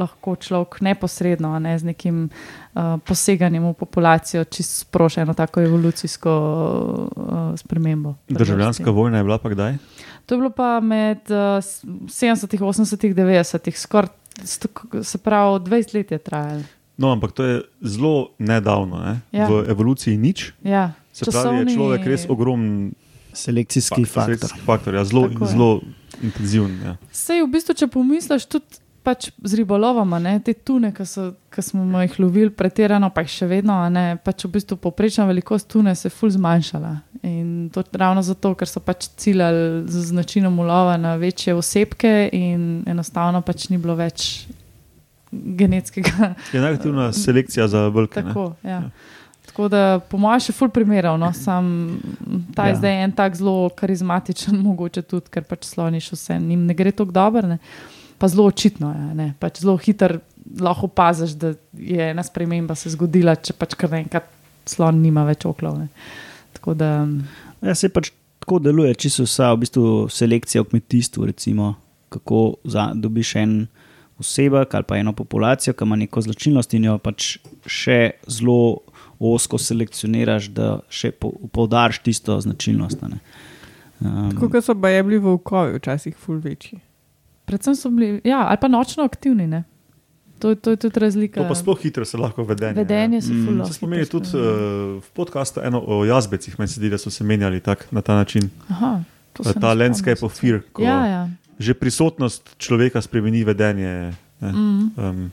lahko 0.00 0.34
človek 0.40 0.78
neposredno, 0.80 1.50
ne 1.60 1.74
z 1.78 1.90
nekim 1.90 2.22
uh, 2.30 2.96
poseganjem 3.04 3.66
v 3.68 3.74
populacijo, 3.76 4.46
čisto 4.48 4.86
sproša 4.86 5.26
eno 5.26 5.36
tako 5.36 5.60
evolucijsko 5.60 6.32
uh, 6.32 7.36
spremembo. 7.60 8.14
Državljanska 8.32 8.90
vojna 8.90 9.20
je 9.20 9.28
bila 9.28 9.38
pa 9.38 9.52
kdaj? 9.52 9.76
To 10.26 10.34
je 10.34 10.40
bilo 10.40 10.50
pa 10.56 10.80
med 10.80 11.20
uh, 11.28 11.60
70, 12.08 12.48
80, 12.58 13.12
90, 13.12 13.70
skoraj 13.76 14.08
se 15.02 15.18
pravi 15.18 15.60
20 15.60 15.94
let 15.94 16.10
je 16.10 16.18
trajalo. 16.18 16.62
No, 16.98 17.12
ampak 17.12 17.32
to 17.32 17.42
je 17.42 17.56
zelo 17.80 18.30
nedavno, 18.38 18.98
ne? 18.98 19.20
Ja. 19.30 19.46
v 19.46 19.64
evoluciji 19.66 20.16
nič. 20.16 20.52
Ja, 20.62 20.92
Se 21.12 21.24
pravi, 21.24 21.62
je 21.62 21.74
človek 21.74 22.02
res 22.04 22.26
ogromen 22.26 22.92
Selekcijski 23.32 24.02
faktor. 24.04 24.34
selekcijski 24.34 24.60
faktor 24.60 24.94
ja, 24.94 25.04
zelo, 25.04 25.28
Tako 25.28 25.44
je. 25.44 25.50
zelo 25.50 25.70
intenziven. 26.18 26.74
Ja. 26.82 26.92
Sej 27.12 27.42
v 27.42 27.48
bistvu, 27.48 27.74
če 27.74 27.86
pomisliš, 27.86 28.46
tudi 28.46 28.82
pač 29.00 29.30
z 29.38 29.54
ribolovom, 29.54 30.10
a 30.12 30.18
ne, 30.18 30.40
te 30.40 30.52
tune, 30.52 30.90
ki 30.90 31.02
so- 31.02 31.32
ki 31.48 31.62
smo 31.62 32.02
jih 32.02 32.18
lovili, 32.18 32.50
pretirano, 32.50 33.08
pa 33.08 33.22
jih 33.22 33.30
še 33.32 33.46
vedno, 33.46 33.72
a 33.74 33.88
ne, 33.88 34.18
pač 34.18 34.44
v 34.44 34.50
bistvu 34.50 34.76
povprečna 34.76 35.24
velikost 35.24 35.68
tune 35.68 35.94
se 35.94 36.06
je 36.06 36.10
ful 36.10 36.28
zmanjšala. 36.28 36.92
In 37.22 37.70
to 37.70 37.82
ravno 37.92 38.22
zato, 38.22 38.54
ker 38.54 38.66
so 38.66 38.80
pač 38.80 39.06
ciljali 39.16 39.86
z 39.86 40.12
načinom 40.12 40.58
ulova 40.58 40.96
na 40.96 41.14
večje 41.14 41.54
osebke, 41.54 42.28
in 42.32 42.82
enostavno 42.86 43.40
pač 43.40 43.68
ni 43.68 43.78
bilo 43.78 43.94
več 43.94 44.46
genetskega. 45.32 46.34
Je 46.52 46.60
negativna 46.60 47.12
selekcija 47.12 47.68
za 47.68 47.88
velike. 47.88 48.22
ne. 48.22 48.28
Tako, 48.28 48.52
ja. 48.64 48.82
Tako 49.46 49.68
da, 49.68 50.00
po 50.10 50.18
mojem, 50.20 50.40
še 50.44 50.52
ful 50.52 50.68
primerov, 50.70 51.16
no, 51.18 51.32
sam 51.32 51.98
ta 52.54 52.68
je 52.68 52.72
Ja. 52.72 52.74
ja. 52.74 52.78
zdaj 52.78 53.04
en 53.04 53.12
tak 53.12 53.36
zelo 53.36 53.70
karizmatičen, 53.76 54.58
mogoče 54.68 55.02
tudi, 55.02 55.30
ker 55.30 55.44
pač 55.48 55.64
sloniš 55.64 56.12
vse, 56.12 56.38
njim 56.38 56.66
ne 56.68 56.74
gre 56.74 56.92
tako 56.92 57.12
dobro, 57.12 57.46
ne. 57.48 57.58
pa 58.18 58.28
zelo 58.28 58.46
očitno 58.50 58.90
je, 58.92 59.14
ne. 59.14 59.34
pač 59.40 59.60
zelo 59.62 59.76
hiter 59.76 60.18
lahko 60.60 60.86
opaziš, 60.86 61.36
da 61.38 61.54
je 61.72 62.10
ena 62.10 62.22
sprememba 62.22 62.74
se 62.74 62.90
zgodila, 62.90 63.36
če 63.36 63.52
pač 63.52 63.74
kar 63.78 63.90
naenkrat 63.90 64.26
slon 64.68 65.00
nima 65.02 65.24
več 65.24 65.46
oklov. 65.48 65.78
Ne. 65.78 65.88
Tako 66.52 66.74
da, 66.74 67.06
Ja, 67.62 67.74
se 67.74 67.88
pač 67.88 68.12
tako 68.38 68.58
deluje, 68.62 68.94
čisto 68.94 69.24
vsa 69.26 69.50
v 69.52 69.64
bistvu 69.64 70.06
selekcija 70.12 70.62
v 70.62 70.68
kmetijstvu. 70.70 71.26
Recimo, 71.26 71.74
kako 72.08 72.58
za, 72.64 72.92
dobiš 72.94 73.34
en 73.36 73.54
osebek 74.18 74.74
ali 74.74 74.84
pa 74.84 74.96
eno 74.96 75.12
populacijo, 75.12 75.72
ki 75.74 75.84
ima 75.84 75.96
neko 75.96 76.20
značilnost 76.20 76.74
in 76.74 76.84
jo 76.84 76.98
pač 76.98 77.36
še 77.66 78.10
zelo 78.26 78.80
osko 79.18 79.58
selekcioniraš, 79.58 80.48
da 80.48 80.80
še 80.88 81.10
po, 81.10 81.32
poudariš 81.52 81.98
tisto 81.98 82.40
značilnost. 82.40 83.02
a 83.02 83.08
ne. 83.08 83.18
Um, 84.00 84.30
Tako 84.30 84.48
kot 84.48 84.64
so 84.64 84.74
bili 84.74 85.18
volkovi, 85.18 85.74
včasih 85.74 86.16
ful 86.16 86.38
večji. 86.38 86.78
predvsem 87.44 87.74
so 87.74 87.90
bili, 87.90 88.20
ja, 88.24 88.46
ali 88.48 88.56
pa 88.60 88.68
nočno 88.68 89.04
aktivni. 89.04 89.46
Ne. 89.46 89.64
To, 90.38 90.54
to 90.54 90.70
je 90.70 90.76
tudi 90.76 91.00
razlika. 91.00 91.42
To 91.42 91.48
pa 91.48 91.54
sploh 91.54 91.78
hitro 91.82 92.04
se 92.04 92.16
lahko 92.16 92.44
vedenje. 92.44 92.74
Vedenje 92.74 93.20
se 93.22 93.32
Mm. 93.32 93.46
ful. 93.46 93.64
Se 93.66 93.72
spomni 93.72 94.06
tudi 94.06 94.28
uh, 94.28 94.42
v 95.02 95.10
podkastu 95.14 95.60
eno 95.60 95.80
o 95.80 96.04
jazbecih, 96.04 96.58
meni 96.58 96.68
se 96.68 96.78
zdi, 96.80 96.90
da 96.90 96.98
so 96.98 97.10
se 97.10 97.24
menjali 97.24 97.60
tak, 97.60 97.86
na 97.90 98.02
ta 98.02 98.14
način. 98.14 98.50
Aha, 98.68 99.02
ne 99.38 99.52
Ta 99.54 99.74
landscape 99.74 100.22
of 100.22 100.40
fear, 100.40 100.60
ko 100.72 100.82
Ja, 100.82 101.06
ja. 101.06 101.28
Že 101.58 101.74
prisotnost 101.74 102.56
človeka 102.58 103.02
spremeni 103.02 103.44
vedenje. 103.44 104.14
Ne? 104.40 104.50
Mm. 104.52 104.86
Um, 104.96 105.30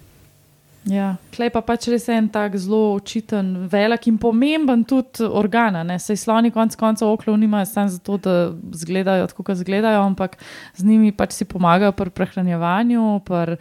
Ja, 0.86 1.16
klej 1.34 1.50
pa 1.50 1.64
pač 1.66 1.88
res 1.90 2.06
en 2.14 2.28
tak 2.30 2.54
zelo 2.62 2.94
očiten, 2.94 3.66
velik 3.74 4.06
in 4.06 4.20
pomemben 4.22 4.84
tudi 4.86 5.26
organ. 5.26 5.74
Sej 5.98 6.20
sloni 6.22 6.54
konec 6.54 6.78
koncev 6.78 7.10
oklov 7.10 7.40
nimajo 7.42 7.66
samo 7.66 7.90
zato, 7.90 8.20
da 8.22 8.54
izgledajo 8.54 9.26
tako, 9.32 9.48
kot 9.48 9.58
izgledajo, 9.58 10.04
ampak 10.06 10.38
z 10.78 10.86
njimi 10.86 11.10
pač 11.10 11.34
si 11.34 11.50
pomagajo 11.50 11.90
pri 11.98 12.14
prehranjevanju, 12.14 13.06
pri 13.26 13.58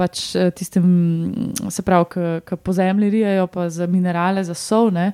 pač 0.00 0.32
eh, 0.32 0.48
tistem, 0.56 0.88
se 1.68 1.84
pravi, 1.84 2.40
ki 2.40 2.56
po 2.56 2.72
zemlji 2.72 3.12
rijejo, 3.20 3.52
pa 3.52 3.68
za 3.68 3.84
minerale, 3.86 4.40
za 4.40 4.56
sol. 4.56 4.88
ne. 4.96 5.12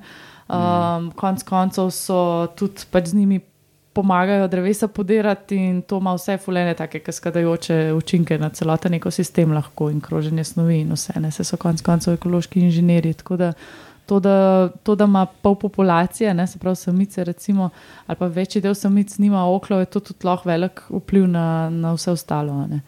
Um, 0.49 1.11
konec 1.13 1.43
koncev 1.45 1.91
so 1.93 2.47
tudi 2.57 2.87
pač 2.89 3.11
z 3.11 3.19
njimi 3.19 3.43
pomagajo 3.93 4.47
drevesa 4.47 4.87
podirati 4.87 5.55
in 5.55 5.81
to 5.81 5.97
ima 5.97 6.13
vse 6.13 6.37
fulene, 6.37 6.73
take 6.73 6.99
kaskadajoče 6.99 7.93
učinke 7.93 8.37
na 8.37 8.49
celoten 8.49 8.93
ekosistem, 8.93 9.53
lahko 9.53 9.89
in 9.89 10.01
kroženje 10.01 10.43
snovi 10.43 10.79
in 10.79 10.91
vse, 10.93 11.19
ne 11.19 11.31
se 11.31 11.43
so 11.43 11.57
konec 11.57 11.81
koncev 11.81 12.13
ekološki 12.13 12.61
inženirji. 12.61 13.13
Tako 13.13 13.37
da 13.37 13.53
to, 14.05 14.19
da, 14.19 14.69
to, 14.83 14.95
da 14.95 15.05
ima 15.05 15.25
pol 15.25 15.55
populacije, 15.55 16.33
ne, 16.33 16.47
se 16.47 16.59
pravi 16.59 16.75
samice, 16.75 17.23
recimo, 17.23 17.69
ali 18.07 18.17
pa 18.17 18.27
večji 18.27 18.61
del 18.61 18.75
samic 18.75 19.17
nima 19.17 19.45
oklov, 19.45 19.79
je 19.79 19.85
to 19.85 19.99
tudi 19.99 20.25
lahko 20.25 20.49
velik 20.49 20.81
vpliv 20.89 21.27
na, 21.27 21.69
na 21.69 21.93
vse 21.93 22.11
ostalo. 22.11 22.67
ne. 22.67 22.81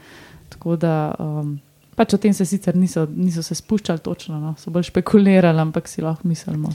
Tako 0.50 0.76
da. 0.76 1.16
Um, 1.20 1.60
Pač 1.96 2.14
o 2.14 2.18
tem 2.18 2.34
se 2.34 2.46
sicer 2.48 2.76
niso, 2.76 3.04
niso 3.16 3.44
se 3.44 3.56
spuščali 3.56 4.00
točno, 4.00 4.40
no. 4.40 4.54
so 4.58 4.72
bolj 4.72 4.88
špekulirali, 4.88 5.60
ampak 5.60 5.90
si 5.92 6.02
lahko 6.02 6.28
mislimo. 6.28 6.72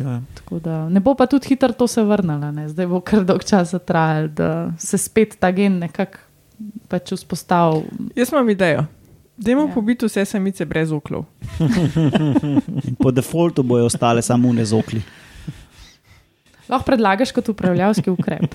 Ja. 0.00 0.20
Tako 0.34 0.58
Da, 0.58 0.88
ne 0.88 1.00
bo 1.00 1.14
pa 1.14 1.26
tudi 1.26 1.48
hitro 1.48 1.72
to 1.72 1.86
se 1.86 2.02
vrnilo, 2.02 2.50
ne. 2.52 2.68
zdaj 2.68 2.86
bo 2.86 3.00
kar 3.00 3.24
dolg 3.24 3.44
čas 3.44 3.74
trajalo, 3.86 4.28
da 4.28 4.72
se 4.78 4.98
spet 4.98 5.36
ta 5.40 5.50
gen 5.52 5.78
nekako 5.78 6.18
pač 6.88 7.12
vzpostavil. 7.12 7.82
Jaz 8.16 8.32
imam 8.32 8.48
idejo. 8.50 8.84
Dajmo 9.38 9.62
Ja. 9.62 9.68
ja. 9.68 9.74
pobiti 9.74 10.06
vse 10.06 10.24
samice 10.24 10.64
brez 10.66 10.90
oklov. 10.92 11.24
in 12.88 12.94
po 12.98 13.10
defaultu 13.10 13.62
bojo 13.62 13.86
ostale 13.86 14.22
samo 14.22 14.48
unezokli. 14.48 15.02
Lahko 16.68 16.84
predlagaš 16.84 17.30
kot 17.32 17.48
upravljavski 17.48 18.10
ukrep. 18.10 18.54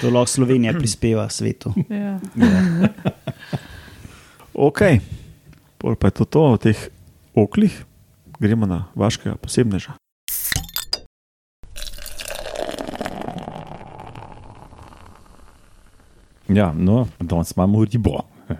To 0.00 0.10
lahko 0.10 0.26
Slovenija 0.26 0.72
prispeva 0.78 1.28
svetu. 1.28 1.72
ja. 1.88 2.18
Ok, 4.54 4.80
Pol 5.78 5.96
pa 5.96 6.10
je 6.10 6.10
to, 6.20 6.24
to 6.24 6.42
o 6.44 6.56
teh 6.60 6.76
oklih, 7.34 7.72
gremo 8.40 8.66
na 8.66 8.84
vašega 8.94 9.36
posebneža. 9.36 9.92
Ja, 16.48 16.72
no, 16.72 17.06
danes 17.20 17.52
imamo 17.56 17.84
ribo. 17.84 18.20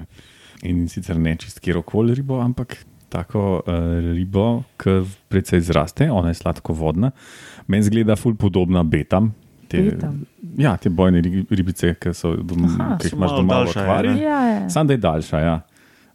In 0.63 0.89
sicer 0.89 1.19
ne 1.19 1.37
čist 1.37 1.61
kjerkoli 1.61 2.15
ribo, 2.15 2.39
ampak 2.41 2.77
tako 3.11 3.41
uh, 3.59 3.75
ribo, 4.15 4.63
ki 4.79 5.01
precej 5.29 5.61
zraste, 5.61 6.11
ona 6.11 6.31
je 6.31 6.39
sladkovodna. 6.39 7.11
Meni 7.67 7.83
zgleda 7.83 8.17
ful 8.17 8.37
podobna 8.39 8.83
betam. 8.85 9.33
Te, 9.71 9.83
Betam? 9.83 10.21
ja, 10.59 10.73
te 10.77 10.91
bojne 10.91 11.21
ri- 11.23 11.45
ribice, 11.51 11.93
ki, 11.95 12.11
so, 12.15 12.33
dom, 12.37 12.65
Aha. 12.67 12.97
ki 12.99 13.07
jih 13.07 13.13
imaš 13.15 13.31
malo 13.31 13.37
doma 13.39 13.55
v 13.55 13.59
daljša, 13.61 13.83
akvariju. 13.83 14.15
ne? 14.15 14.23
Ja, 14.23 14.39
ja. 14.49 14.63
Sam 14.71 14.87
da 14.89 14.97
je 14.97 15.03
daljša, 15.05 15.41
ja. 15.41 15.53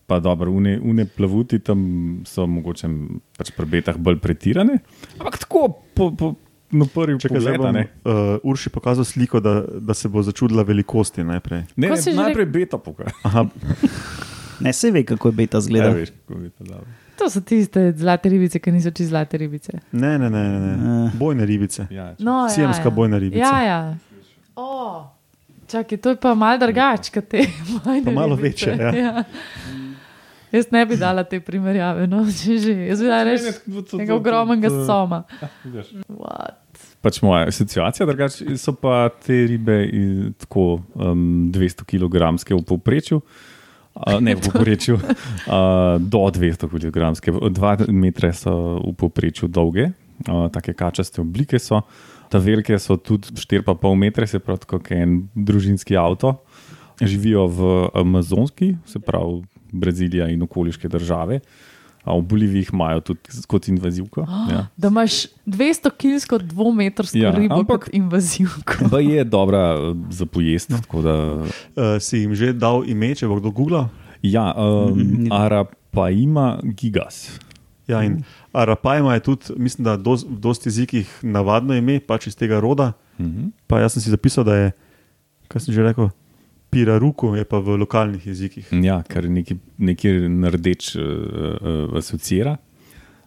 Pa 0.05 0.19
dobro, 0.19 0.51
une, 0.51 0.79
une 0.79 1.05
plavuti 1.05 1.59
tam 1.59 1.79
so 2.25 2.45
mogoče 2.47 2.87
pač 3.37 3.49
pri 3.51 3.65
betah 3.65 3.97
bolj 3.97 4.19
pretirane. 4.21 4.79
Ampak 5.19 5.39
tako, 5.39 5.67
po, 5.95 6.11
po, 6.13 6.35
na 6.71 6.85
prvi 6.85 7.17
Če 7.17 7.29
zdaj 7.29 7.39
pogled, 7.39 7.57
bom 7.57 7.73
ne. 7.73 7.87
uh, 8.05 8.37
Urši 8.43 8.69
pokazal 8.69 9.05
sliko, 9.05 9.39
da, 9.39 9.63
da 9.79 9.93
se 9.93 10.09
bo 10.09 10.21
začudila 10.21 10.63
velikosti 10.63 11.23
najprej. 11.23 11.63
Ne, 11.75 11.89
ne 11.89 12.13
najprej 12.15 12.45
beta 12.45 12.77
pokaže. 12.77 13.15
Aha, 13.23 13.47
Ne 14.59 14.73
se 14.73 14.91
ve, 14.91 15.03
kako 15.03 15.27
je 15.27 15.31
beta 15.31 15.61
zgleda. 15.61 15.89
veš, 15.89 16.09
kako 16.27 16.39
je 16.39 16.49
to 16.49 16.63
dobro. 16.63 16.85
To 17.17 17.29
so 17.29 17.41
tiste 17.41 17.91
zlate 17.91 18.29
ribice, 18.29 18.59
ki 18.59 18.71
niso 18.71 18.91
čisto 18.91 19.09
zlate 19.09 19.37
ribice. 19.37 19.71
ne, 19.91 20.19
ne, 20.19 20.29
ne, 20.29 20.43
ne, 20.49 20.77
ne. 20.77 21.05
Eh. 21.07 21.11
bojne 21.13 21.45
ribice. 21.45 21.87
Ja, 21.89 22.15
No, 22.19 22.49
Siamska 22.49 22.83
ja, 22.83 22.87
ja. 22.87 22.95
bojna 22.95 23.17
ribica. 23.17 23.41
Ja, 23.41 23.61
ja. 23.61 23.97
O, 24.55 25.03
čakaj, 25.67 25.97
to 25.97 26.09
je 26.09 26.15
pa 26.15 26.33
mal 26.33 26.59
drugače, 26.59 27.11
kot 27.11 27.27
te 27.27 27.47
malo 28.11 28.35
ribice. 28.35 28.71
večje, 28.71 28.77
ja. 28.79 28.95
ja. 28.95 29.23
Jaz 30.55 30.69
ne 30.71 30.85
bi 30.87 30.97
dala 30.99 31.25
te 31.27 31.39
primerjave, 31.43 32.05
no, 32.07 32.23
če 32.39 32.59
že. 32.63 32.75
Jaz 32.89 33.01
bi 33.03 33.09
dala 33.11 33.25
res 33.27 33.63
nekega 33.67 34.15
ogromnega 34.15 34.71
soma. 34.87 35.23
What? 36.21 36.61
Pač 37.05 37.19
moja 37.21 37.51
situacija, 37.53 38.07
drugače 38.09 38.55
so 38.59 38.73
pa 38.79 39.07
te 39.23 39.43
ribe 39.51 39.77
tako 40.41 40.79
um, 40.95 41.51
200 41.53 41.85
kg 41.87 42.31
v 42.33 42.63
povprečju. 42.65 43.21
Uh, 43.95 44.17
ne 44.19 44.33
v 44.35 44.43
povprečju, 44.47 44.97
uh, 44.99 45.95
do 46.03 46.23
200 46.35 46.67
kg, 46.67 47.13
2 47.15 47.91
metre 47.95 48.33
so 48.35 48.81
v 48.81 48.91
povprečju 48.99 49.47
dolge, 49.47 49.91
uh, 50.27 50.49
take 50.51 50.75
kačaste 50.75 51.23
oblike 51.23 51.61
so. 51.61 51.83
Ta 52.27 52.41
velike 52.41 52.75
so 52.81 52.97
tudi 52.97 53.31
4,5 53.37 53.95
metre, 53.95 54.27
se 54.27 54.41
pravi, 54.43 54.67
kot 54.67 54.91
en 54.91 55.21
družinski 55.35 55.95
avto. 55.95 56.39
Živijo 56.99 57.47
v 57.51 57.71
Amazonski, 58.01 58.75
se 58.87 58.99
pravi 59.03 59.43
Brazilija 59.75 60.27
in 60.27 60.41
okoliške 60.41 60.87
države. 60.87 61.39
A 62.03 62.13
v 62.13 62.21
Boliviji 62.21 62.59
jih 62.59 62.69
imajo 62.69 62.99
tudi 63.01 63.19
kot 63.47 63.65
invazivko. 63.65 64.21
Ja. 64.45 64.67
Da 64.77 64.87
imaš 64.87 65.15
200 65.43 65.89
kilsko 65.91 66.37
dvometrsko 66.39 67.17
Ja, 67.17 67.23
ja, 67.25 67.31
ribo 67.33 67.55
ampak- 67.55 67.79
kot 67.79 67.93
invazivko. 67.93 68.73
Pa 68.87 68.99
je 68.99 69.23
dobra 69.25 69.73
eh, 69.73 69.79
za 70.11 70.25
pojest. 70.25 70.69
tako 70.71 71.01
Da, 71.01 71.15
Uh, 71.75 71.97
si 71.99 72.17
jim 72.19 72.35
že 72.35 72.53
dal 72.53 72.85
ime, 72.85 73.09
če 73.11 73.25
bo 73.25 73.35
kdo 73.35 73.49
googla? 73.51 73.89
ja, 74.21 74.53
um, 74.53 75.27
Arapaima 75.29 76.45
gigas. 76.63 77.39
Ja, 77.87 78.01
in 78.01 78.23
Arapajma 78.51 79.13
je 79.13 79.19
tudi, 79.21 79.53
mislim, 79.57 79.83
da 79.83 79.97
dos, 79.97 80.23
v 80.23 80.39
dosti 80.39 80.69
jezikih 80.69 81.09
navadno 81.21 81.73
ime, 81.73 81.99
pač 81.99 82.27
iz 82.27 82.35
tega 82.35 82.59
roda. 82.59 82.93
Mhm. 83.19 83.49
Pa 83.67 83.79
jaz 83.79 83.93
sem 83.93 84.01
si 84.01 84.09
zapisal, 84.09 84.43
da 84.43 84.55
je, 84.55 84.71
kaj 85.47 85.61
sem 85.61 85.73
že 85.73 85.83
rekel, 85.83 86.09
Piraruku 86.75 87.31
je 87.39 87.47
pa 87.47 87.61
v 87.63 87.77
lokalnih 87.79 88.27
jezikih. 88.27 88.69
Ja, 88.83 88.99
kar 89.07 89.27
nekaj 89.31 90.15
nardeč 90.27 90.91
uh, 90.99 91.03
uh, 91.03 91.97
asocira, 91.99 92.57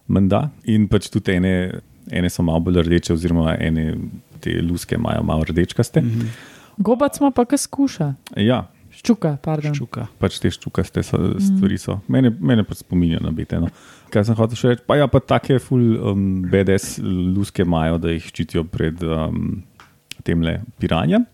menda. 0.07 0.47
In 0.69 0.85
pač 0.91 1.09
tudi 1.09 1.37
ene, 1.39 1.53
ene 2.13 2.29
so 2.29 2.45
malo 2.45 2.67
bolj 2.69 2.83
rdeče, 2.85 3.15
oziroma 3.17 3.57
ene 3.57 3.91
te 4.39 4.53
luske 4.61 4.99
imajo 4.99 5.23
malo 5.25 5.47
rdečkaste. 5.49 6.05
Mhm. 6.05 6.33
Gobac 6.79 7.17
ima 7.19 7.33
pa 7.35 7.43
kaj 7.49 7.65
skuša. 7.65 8.13
Ja, 8.39 8.67
Ščuka, 8.99 9.35
pardon. 9.39 9.73
Ščuka. 9.75 10.07
pač 10.19 10.39
te 10.41 10.49
ščukaste 10.51 11.03
so, 11.05 11.19
stvari 11.39 11.77
so. 11.79 11.99
Mene, 12.11 12.31
mene 12.35 12.65
pa 12.67 12.75
spominja 12.75 13.21
na 13.23 13.31
bete. 13.35 13.59
No. 13.61 13.69
Kaj 14.11 14.25
sem 14.27 14.37
hotel 14.39 14.59
še 14.59 14.71
reči? 14.73 14.83
Pa 14.89 14.97
ja, 14.99 15.07
pa 15.11 15.21
take 15.23 15.59
full 15.63 15.93
um, 16.11 16.23
BDS 16.49 16.97
luske 17.05 17.63
imajo, 17.63 17.99
da 18.01 18.11
jih 18.11 18.25
ščitijo 18.31 18.65
pred 18.67 19.03
um, 19.05 19.61
temle 20.27 20.57
piranjem. 20.81 21.27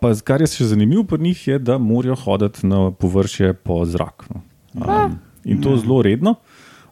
Pa, 0.00 0.10
kar 0.26 0.42
je 0.42 0.50
še 0.50 0.66
zanimivo 0.72 1.04
pri 1.08 1.22
njih, 1.22 1.46
je, 1.48 1.58
da 1.58 1.78
morajo 1.78 2.16
hoditi 2.24 2.66
na 2.66 2.90
površje 2.90 3.54
po 3.54 3.84
zraku. 3.84 4.26
no. 4.34 4.42
Um, 4.74 5.18
in 5.44 5.62
to 5.62 5.76
zelo 5.76 6.02
redno. 6.02 6.34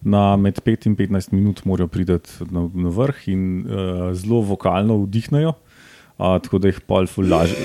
Na 0.00 0.36
med 0.36 0.62
5 0.64 0.86
in 0.88 0.96
15 0.96 1.34
minut 1.36 1.60
morajo 1.68 1.90
priti 1.92 2.16
na, 2.50 2.64
na 2.72 2.88
vrh 2.88 3.26
in 3.28 3.42
uh, 3.66 4.12
zelo 4.16 4.40
vokalno 4.40 4.96
vdihnejo, 5.02 5.52
uh, 5.52 6.38
tako 6.40 6.58
da 6.58 6.72
jih 6.72 6.80
pol 6.88 7.10
ful 7.10 7.28
laže. 7.28 7.58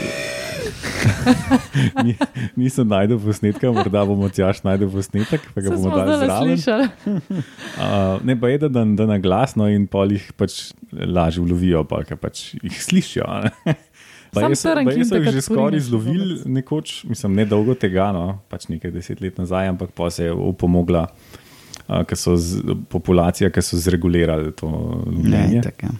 Ni, 2.03 2.15
nisem 2.57 2.89
najdel 2.89 3.19
posnetka, 3.21 3.69
morda 3.71 4.01
bomo 4.07 4.27
tjaš 4.33 4.63
najdel 4.65 4.89
posnetek, 4.91 5.45
pa 5.53 5.63
ga 5.63 5.75
bomo 5.75 5.93
dali 5.93 6.57
zraven. 6.57 6.89
Uh, 7.05 8.17
ne 8.27 8.35
pa 8.39 8.51
je, 8.51 8.63
da, 8.65 8.71
da, 8.73 8.83
da 8.99 9.07
na 9.13 9.19
glasno 9.21 9.69
in 9.71 9.85
pol 9.87 10.15
jih 10.15 10.25
pač 10.35 10.73
lažje 10.91 11.43
ulovijo, 11.45 11.85
pa 11.87 12.01
ker 12.07 12.19
pač 12.19 12.49
jih 12.57 12.79
slišijo. 12.89 13.29
ne. 13.45 13.77
Sam 14.35 14.51
Baje 14.51 14.59
so, 14.59 14.73
baje 14.75 15.05
so 15.07 15.19
jih 15.19 15.29
že 15.31 15.41
skoraj 15.41 15.77
izlovili 15.79 16.39
nekoč, 16.45 17.03
mislim, 17.09 17.35
ne 17.39 17.45
dolgo 17.49 17.75
tega, 17.79 18.11
no, 18.15 18.25
pač 18.51 18.67
nekaj 18.71 18.91
deset 18.91 19.21
let 19.23 19.39
nazaj, 19.41 19.71
ampak 19.73 19.93
pa 19.95 20.09
se 20.11 20.27
je 20.27 20.33
opomogla, 20.33 21.05
uh, 21.87 22.03
ker 22.07 22.19
so 22.19 22.35
z, 22.37 22.75
populacija, 22.91 23.49
ki 23.49 23.63
so 23.63 23.79
zregulirali 23.79 24.51
to 24.55 24.69
tako. 25.63 25.91
ja. 25.91 25.95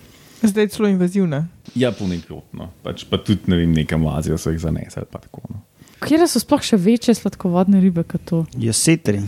Zdaj 0.45 0.67
celo 0.75 0.91
invazivna. 0.91 1.47
Ja, 1.75 1.89
ponekod, 1.95 2.43
no. 2.53 2.69
pač, 2.83 3.07
pa 3.09 3.17
tudi 3.17 3.49
ne 3.49 3.63
vem, 3.63 3.71
nekam 3.73 4.03
v 4.05 4.11
Azijo 4.13 4.37
so 4.37 4.53
jih 4.53 4.61
zanesli. 4.61 5.07
tako, 5.11 5.41
No. 5.49 5.63
Kje 6.05 6.27
so 6.27 6.39
sploh 6.43 6.61
še 6.61 6.77
večje 6.77 7.15
sladkovodne 7.17 7.79
ribe 7.81 8.03
kot 8.03 8.21
to? 8.27 8.39
Je 8.59 8.73
setri. 8.75 9.21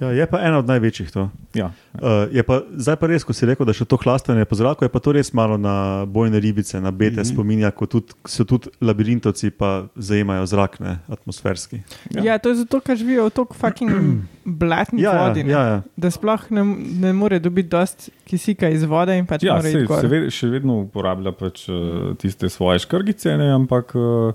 Ja, 0.00 0.10
je 0.10 0.26
pa 0.26 0.40
ena 0.42 0.58
od 0.58 0.66
največjih 0.66 1.10
to. 1.10 1.30
Ja, 1.54 1.72
Uh, 1.92 2.24
je 2.32 2.40
pa, 2.40 2.62
zdaj 2.72 2.96
pa 2.96 3.06
res, 3.10 3.20
ko 3.20 3.34
si 3.36 3.44
rekel, 3.44 3.68
da 3.68 3.74
še 3.76 3.84
to 3.84 3.98
hlastanje 4.00 4.46
po 4.48 4.56
zraku, 4.56 4.86
je 4.86 4.88
pa 4.88 4.96
to 4.96 5.12
res 5.12 5.28
malo 5.36 5.58
na 5.60 6.08
bojne 6.08 6.40
ribice, 6.40 6.80
na 6.80 6.88
bete 6.88 7.20
mm 7.20 7.20
-hmm. 7.20 7.32
spominja, 7.32 7.70
kot 7.70 7.90
tudi, 7.92 8.16
so 8.24 8.44
tudi 8.48 8.72
labirintovci, 8.80 9.50
pa 9.50 9.84
zajemajo 9.96 10.46
zrak, 10.46 10.80
ne, 10.80 10.98
atmosferski. 11.08 11.82
Ja. 12.10 12.24
Ja. 12.24 12.38
to 12.38 12.48
je 12.48 12.64
zato, 12.64 12.80
ker 12.80 12.96
živijo 12.96 13.26
v 13.26 13.30
tako 13.30 13.54
fucking 13.54 13.92
blatni 14.60 15.02
Ja, 15.02 15.12
ja, 15.12 15.28
vodi. 15.28 15.44
ne. 15.44 15.52
ja, 15.52 15.62
ja. 15.62 15.82
Da 15.96 16.10
sploh 16.10 16.50
ne, 16.50 16.64
ne 17.00 17.12
more 17.12 17.38
dobiti 17.38 17.68
dosti 17.68 18.10
kisika 18.24 18.68
iz 18.68 18.84
vode 18.84 19.18
in 19.18 19.26
pač 19.26 19.42
ja 19.42 19.52
mora 19.52 19.62
se, 19.62 19.78
iti 19.78 19.86
gor. 19.86 20.00
se 20.00 20.08
ved, 20.08 20.32
še 20.32 20.48
vedno 20.48 20.80
uporablja 20.80 21.32
pač, 21.32 21.68
uh, 21.68 22.16
tiste 22.16 22.48
svoje 22.48 22.78
škrgice, 22.78 23.36
ne, 23.36 23.52
ampak 23.52 23.92
uh, 23.94 24.32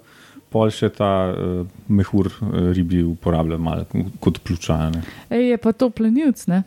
pol 0.53 0.71
še 0.73 0.89
ta 0.95 1.11
uh, 1.31 1.61
mehur 1.91 2.29
uh, 2.31 2.71
ribi 2.75 3.03
uporablja 3.03 3.57
malo 3.59 3.85
kot 4.23 4.39
pljučane. 4.43 5.03
Ej, 5.29 5.49
je 5.53 5.57
pa 5.61 5.73
to 5.73 5.89
plenilc, 5.89 6.43
ne? 6.47 6.63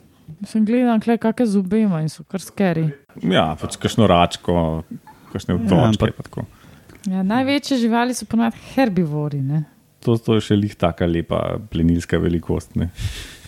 Sem 0.46 0.64
gledal, 0.64 1.00
kakšne 1.02 1.46
zobe 1.50 1.80
ima 1.82 2.02
in 2.04 2.08
so 2.12 2.22
kar 2.28 2.40
skeri. 2.40 2.86
Ja, 3.26 3.50
pač 3.60 3.76
kakšno 3.80 4.06
račko, 4.06 4.84
kakšne 5.32 5.56
ampak- 5.58 5.66
Ja, 5.66 5.92
Ja, 7.08 7.22
največje 7.24 7.80
živali 7.80 8.14
so 8.14 8.26
ponovadi 8.28 8.60
herbivori. 8.74 9.40
Ne? 9.40 9.64
to, 10.00 10.16
to 10.16 10.38
je 10.38 10.40
še 10.40 10.56
lih 10.56 10.74
taka 10.80 11.04
lepa 11.06 11.58
plenilska 11.70 12.18
velikost. 12.20 12.76
Ne. 12.80 12.90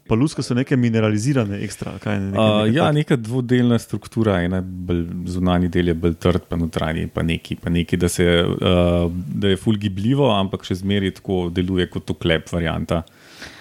Pa 0.08 0.14
luske 0.14 0.42
so 0.42 0.54
neke 0.54 0.76
mineralizirane, 0.76 1.60
ekstra. 1.62 1.92
Kaj, 2.02 2.20
ne, 2.20 2.26
nekaj, 2.26 2.62
Uh, 2.62 2.74
ja, 2.74 2.84
tak- 2.84 2.94
neka 2.94 3.16
dvodelna 3.16 3.78
struktura, 3.78 4.40
ena 4.42 4.60
bolj 4.60 5.04
zunanji 5.26 5.68
del 5.68 5.88
je 5.88 5.94
bolj 5.94 6.14
trd, 6.14 6.40
pa 6.48 6.56
notranji 6.56 7.06
pa 7.06 7.22
neki, 7.22 7.56
pa 7.56 7.70
neki 7.70 7.96
da, 7.96 8.08
se, 8.08 8.26
uh, 8.42 9.06
da 9.34 9.48
je 9.48 9.56
fulgibljivo, 9.56 10.26
ampak 10.30 10.64
še 10.64 10.74
zmeraj 10.74 11.10
tako 11.14 11.50
deluje 11.50 11.86
kot 11.86 12.10
oklep 12.10 12.50
varianta, 12.52 13.02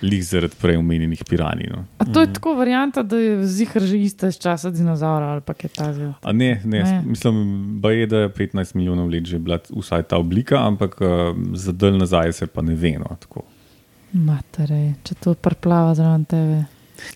lih 0.01 0.21
zaradi 0.23 0.57
prej 0.61 0.77
omenjenih 0.77 1.23
piranij. 1.29 1.69
No. 1.71 1.85
A 1.97 2.05
to 2.05 2.21
je 2.21 2.33
tako 2.33 2.55
varianta, 2.55 3.03
da 3.03 3.17
je 3.17 3.47
zihar 3.47 3.81
že 3.81 3.97
ista 3.97 4.27
iz 4.27 4.37
časa 4.37 4.69
dinozaura 4.69 5.31
ali 5.31 5.41
pa 5.41 5.53
kaj 5.53 5.69
takega. 5.69 6.13
A 6.21 6.31
ne, 6.31 6.61
ne, 6.65 6.83
Ne. 6.83 7.03
mislim, 7.05 7.37
je, 7.83 8.05
da 8.07 8.17
je 8.17 8.29
15 8.29 8.75
milijonov 8.75 9.09
let 9.09 9.25
že 9.25 9.39
bila 9.39 9.59
vsaj 9.69 10.03
ta 10.03 10.17
oblika, 10.17 10.61
ampak 10.67 10.97
uh, 11.01 11.07
za 11.53 11.71
dalj 11.71 11.97
nazaj 11.97 12.33
se 12.33 12.47
pa 12.47 12.61
ne 12.61 12.75
ve. 12.75 12.97
No, 12.99 13.17
tako. 13.19 13.45
Materej, 14.13 14.93
če 15.03 15.15
to 15.15 15.33
preplava 15.35 15.95
zraven 15.95 16.25
tebe. 16.25 16.63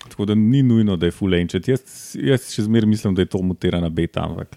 tako 0.08 0.24
da 0.24 0.34
ni 0.34 0.62
nujno, 0.62 0.96
da 0.96 1.06
je 1.06 1.12
fulenčet. 1.12 1.68
Jaz, 1.68 1.80
jaz 2.16 2.48
še 2.48 2.62
zmeraj 2.62 2.88
mislim, 2.88 3.14
da 3.14 3.22
je 3.22 3.26
to 3.26 3.38
mutirana 3.40 3.88
beta, 3.90 4.22
ampak 4.22 4.56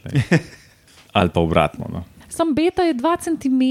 ali 1.13 1.29
pa 1.29 1.39
obratno. 1.39 1.85
No. 1.89 2.03
Sam 2.29 2.53
beta 2.53 2.83
je 2.83 2.93
2 2.95 3.17
cm, 3.19 3.61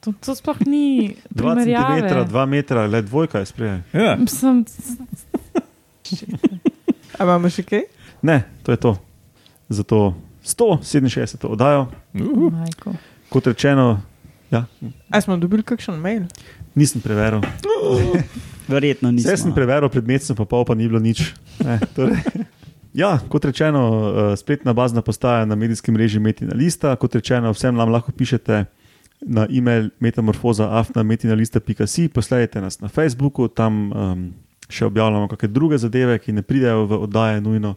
to, 0.00 0.12
to 0.14 0.34
sploh 0.34 0.60
ni 0.62 0.84
2 1.28 1.34
primerjave. 1.34 2.00
cm, 2.02 2.30
2 2.30 2.46
metra, 2.46 2.86
le 2.86 3.02
dvojka 3.02 3.38
je 3.38 3.46
sprej. 3.46 3.78
Ja. 3.92 4.16
Sem, 4.26 4.64
A 7.12 7.24
imamo 7.24 7.50
še 7.50 7.64
kaj? 7.64 7.82
Ne, 8.22 8.36
to 8.62 8.70
je 8.70 8.78
to. 8.78 8.92
Zato 9.70 10.14
167 10.42 11.44
oddajo, 11.46 11.88
Uh, 12.14 12.48
majko. 12.50 12.94
kot 13.28 13.46
rečeno, 13.46 14.00
ja, 14.50 14.64
A 15.10 15.20
smo 15.20 15.36
dobili 15.36 15.62
kakšen 15.62 15.94
mail? 15.96 16.24
Nisem 16.78 17.02
preveril. 17.02 17.42
Verjetno 18.68 19.10
nisem. 19.10 19.32
Vse 19.32 19.42
sem 19.42 19.52
preveril, 19.56 19.90
predmet 19.90 20.22
sem 20.22 20.36
pa 20.38 20.46
pol, 20.48 20.64
pa 20.68 20.74
ni 20.78 20.88
bilo 20.88 21.00
nič. 21.02 21.34
Ne, 21.64 21.80
torej. 21.96 22.22
Ja, 22.98 23.20
kot 23.30 23.44
rečeno, 23.44 23.80
eh, 24.32 24.36
spletna 24.36 24.72
bazna 24.74 25.02
postaja 25.06 25.44
na 25.46 25.54
medijskem 25.54 25.94
mreži 25.94 26.18
Metina 26.18 26.54
Lista. 26.56 26.96
Kot 26.96 27.14
rečeno, 27.14 27.52
vsem 27.54 27.76
nam 27.76 27.92
lahko 27.94 28.12
pišete 28.12 28.64
na 29.20 29.46
e-mail 29.50 29.90
metamorfoza.afnametinalista.si, 30.00 32.08
posledajte 32.08 32.60
nas 32.60 32.80
na 32.80 32.88
Facebooku, 32.88 33.48
tam 33.48 33.92
um, 33.92 34.32
še 34.70 34.84
objavljamo 34.88 35.28
kakšne 35.28 35.48
druge 35.52 35.78
zadeve, 35.78 36.18
ki 36.18 36.32
ne 36.32 36.42
pridejo 36.42 36.86
v 36.86 37.02
oddaje 37.06 37.40
nujno. 37.44 37.74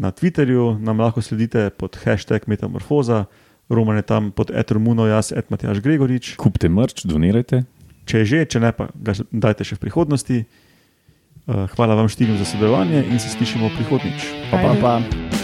Na 0.00 0.12
Twitterju 0.12 0.78
nam 0.80 1.00
lahko 1.00 1.22
sledite 1.22 1.70
pod 1.76 1.96
hashtag 2.04 2.40
metamorfoza, 2.48 3.24
Roman 3.70 3.96
je 3.96 4.02
tam 4.02 4.32
pod 4.32 4.50
etermuno, 4.50 5.06
jaz, 5.06 5.32
etmatjaš 5.36 5.80
Gregorič. 5.80 6.36
kupite 6.36 6.68
mrč, 6.68 7.04
donirajte. 7.04 7.62
Če 8.08 8.22
je 8.22 8.24
že, 8.24 8.40
če 8.46 8.62
ne, 8.62 8.72
pa 8.76 8.88
ga 8.94 9.16
dajte 9.30 9.66
še 9.66 9.78
v 9.78 9.84
prihodnosti. 9.88 10.38
Uh, 11.50 11.66
hvala 11.74 11.98
vam 11.98 12.08
štirim 12.10 12.38
za 12.38 12.46
sodelovanje 12.46 13.04
in 13.08 13.18
se 13.18 13.32
slišimo 13.32 13.72
prihodnič. 13.76 14.50
Pa, 14.52 14.60
pa, 14.60 14.74
pa. 14.78 15.39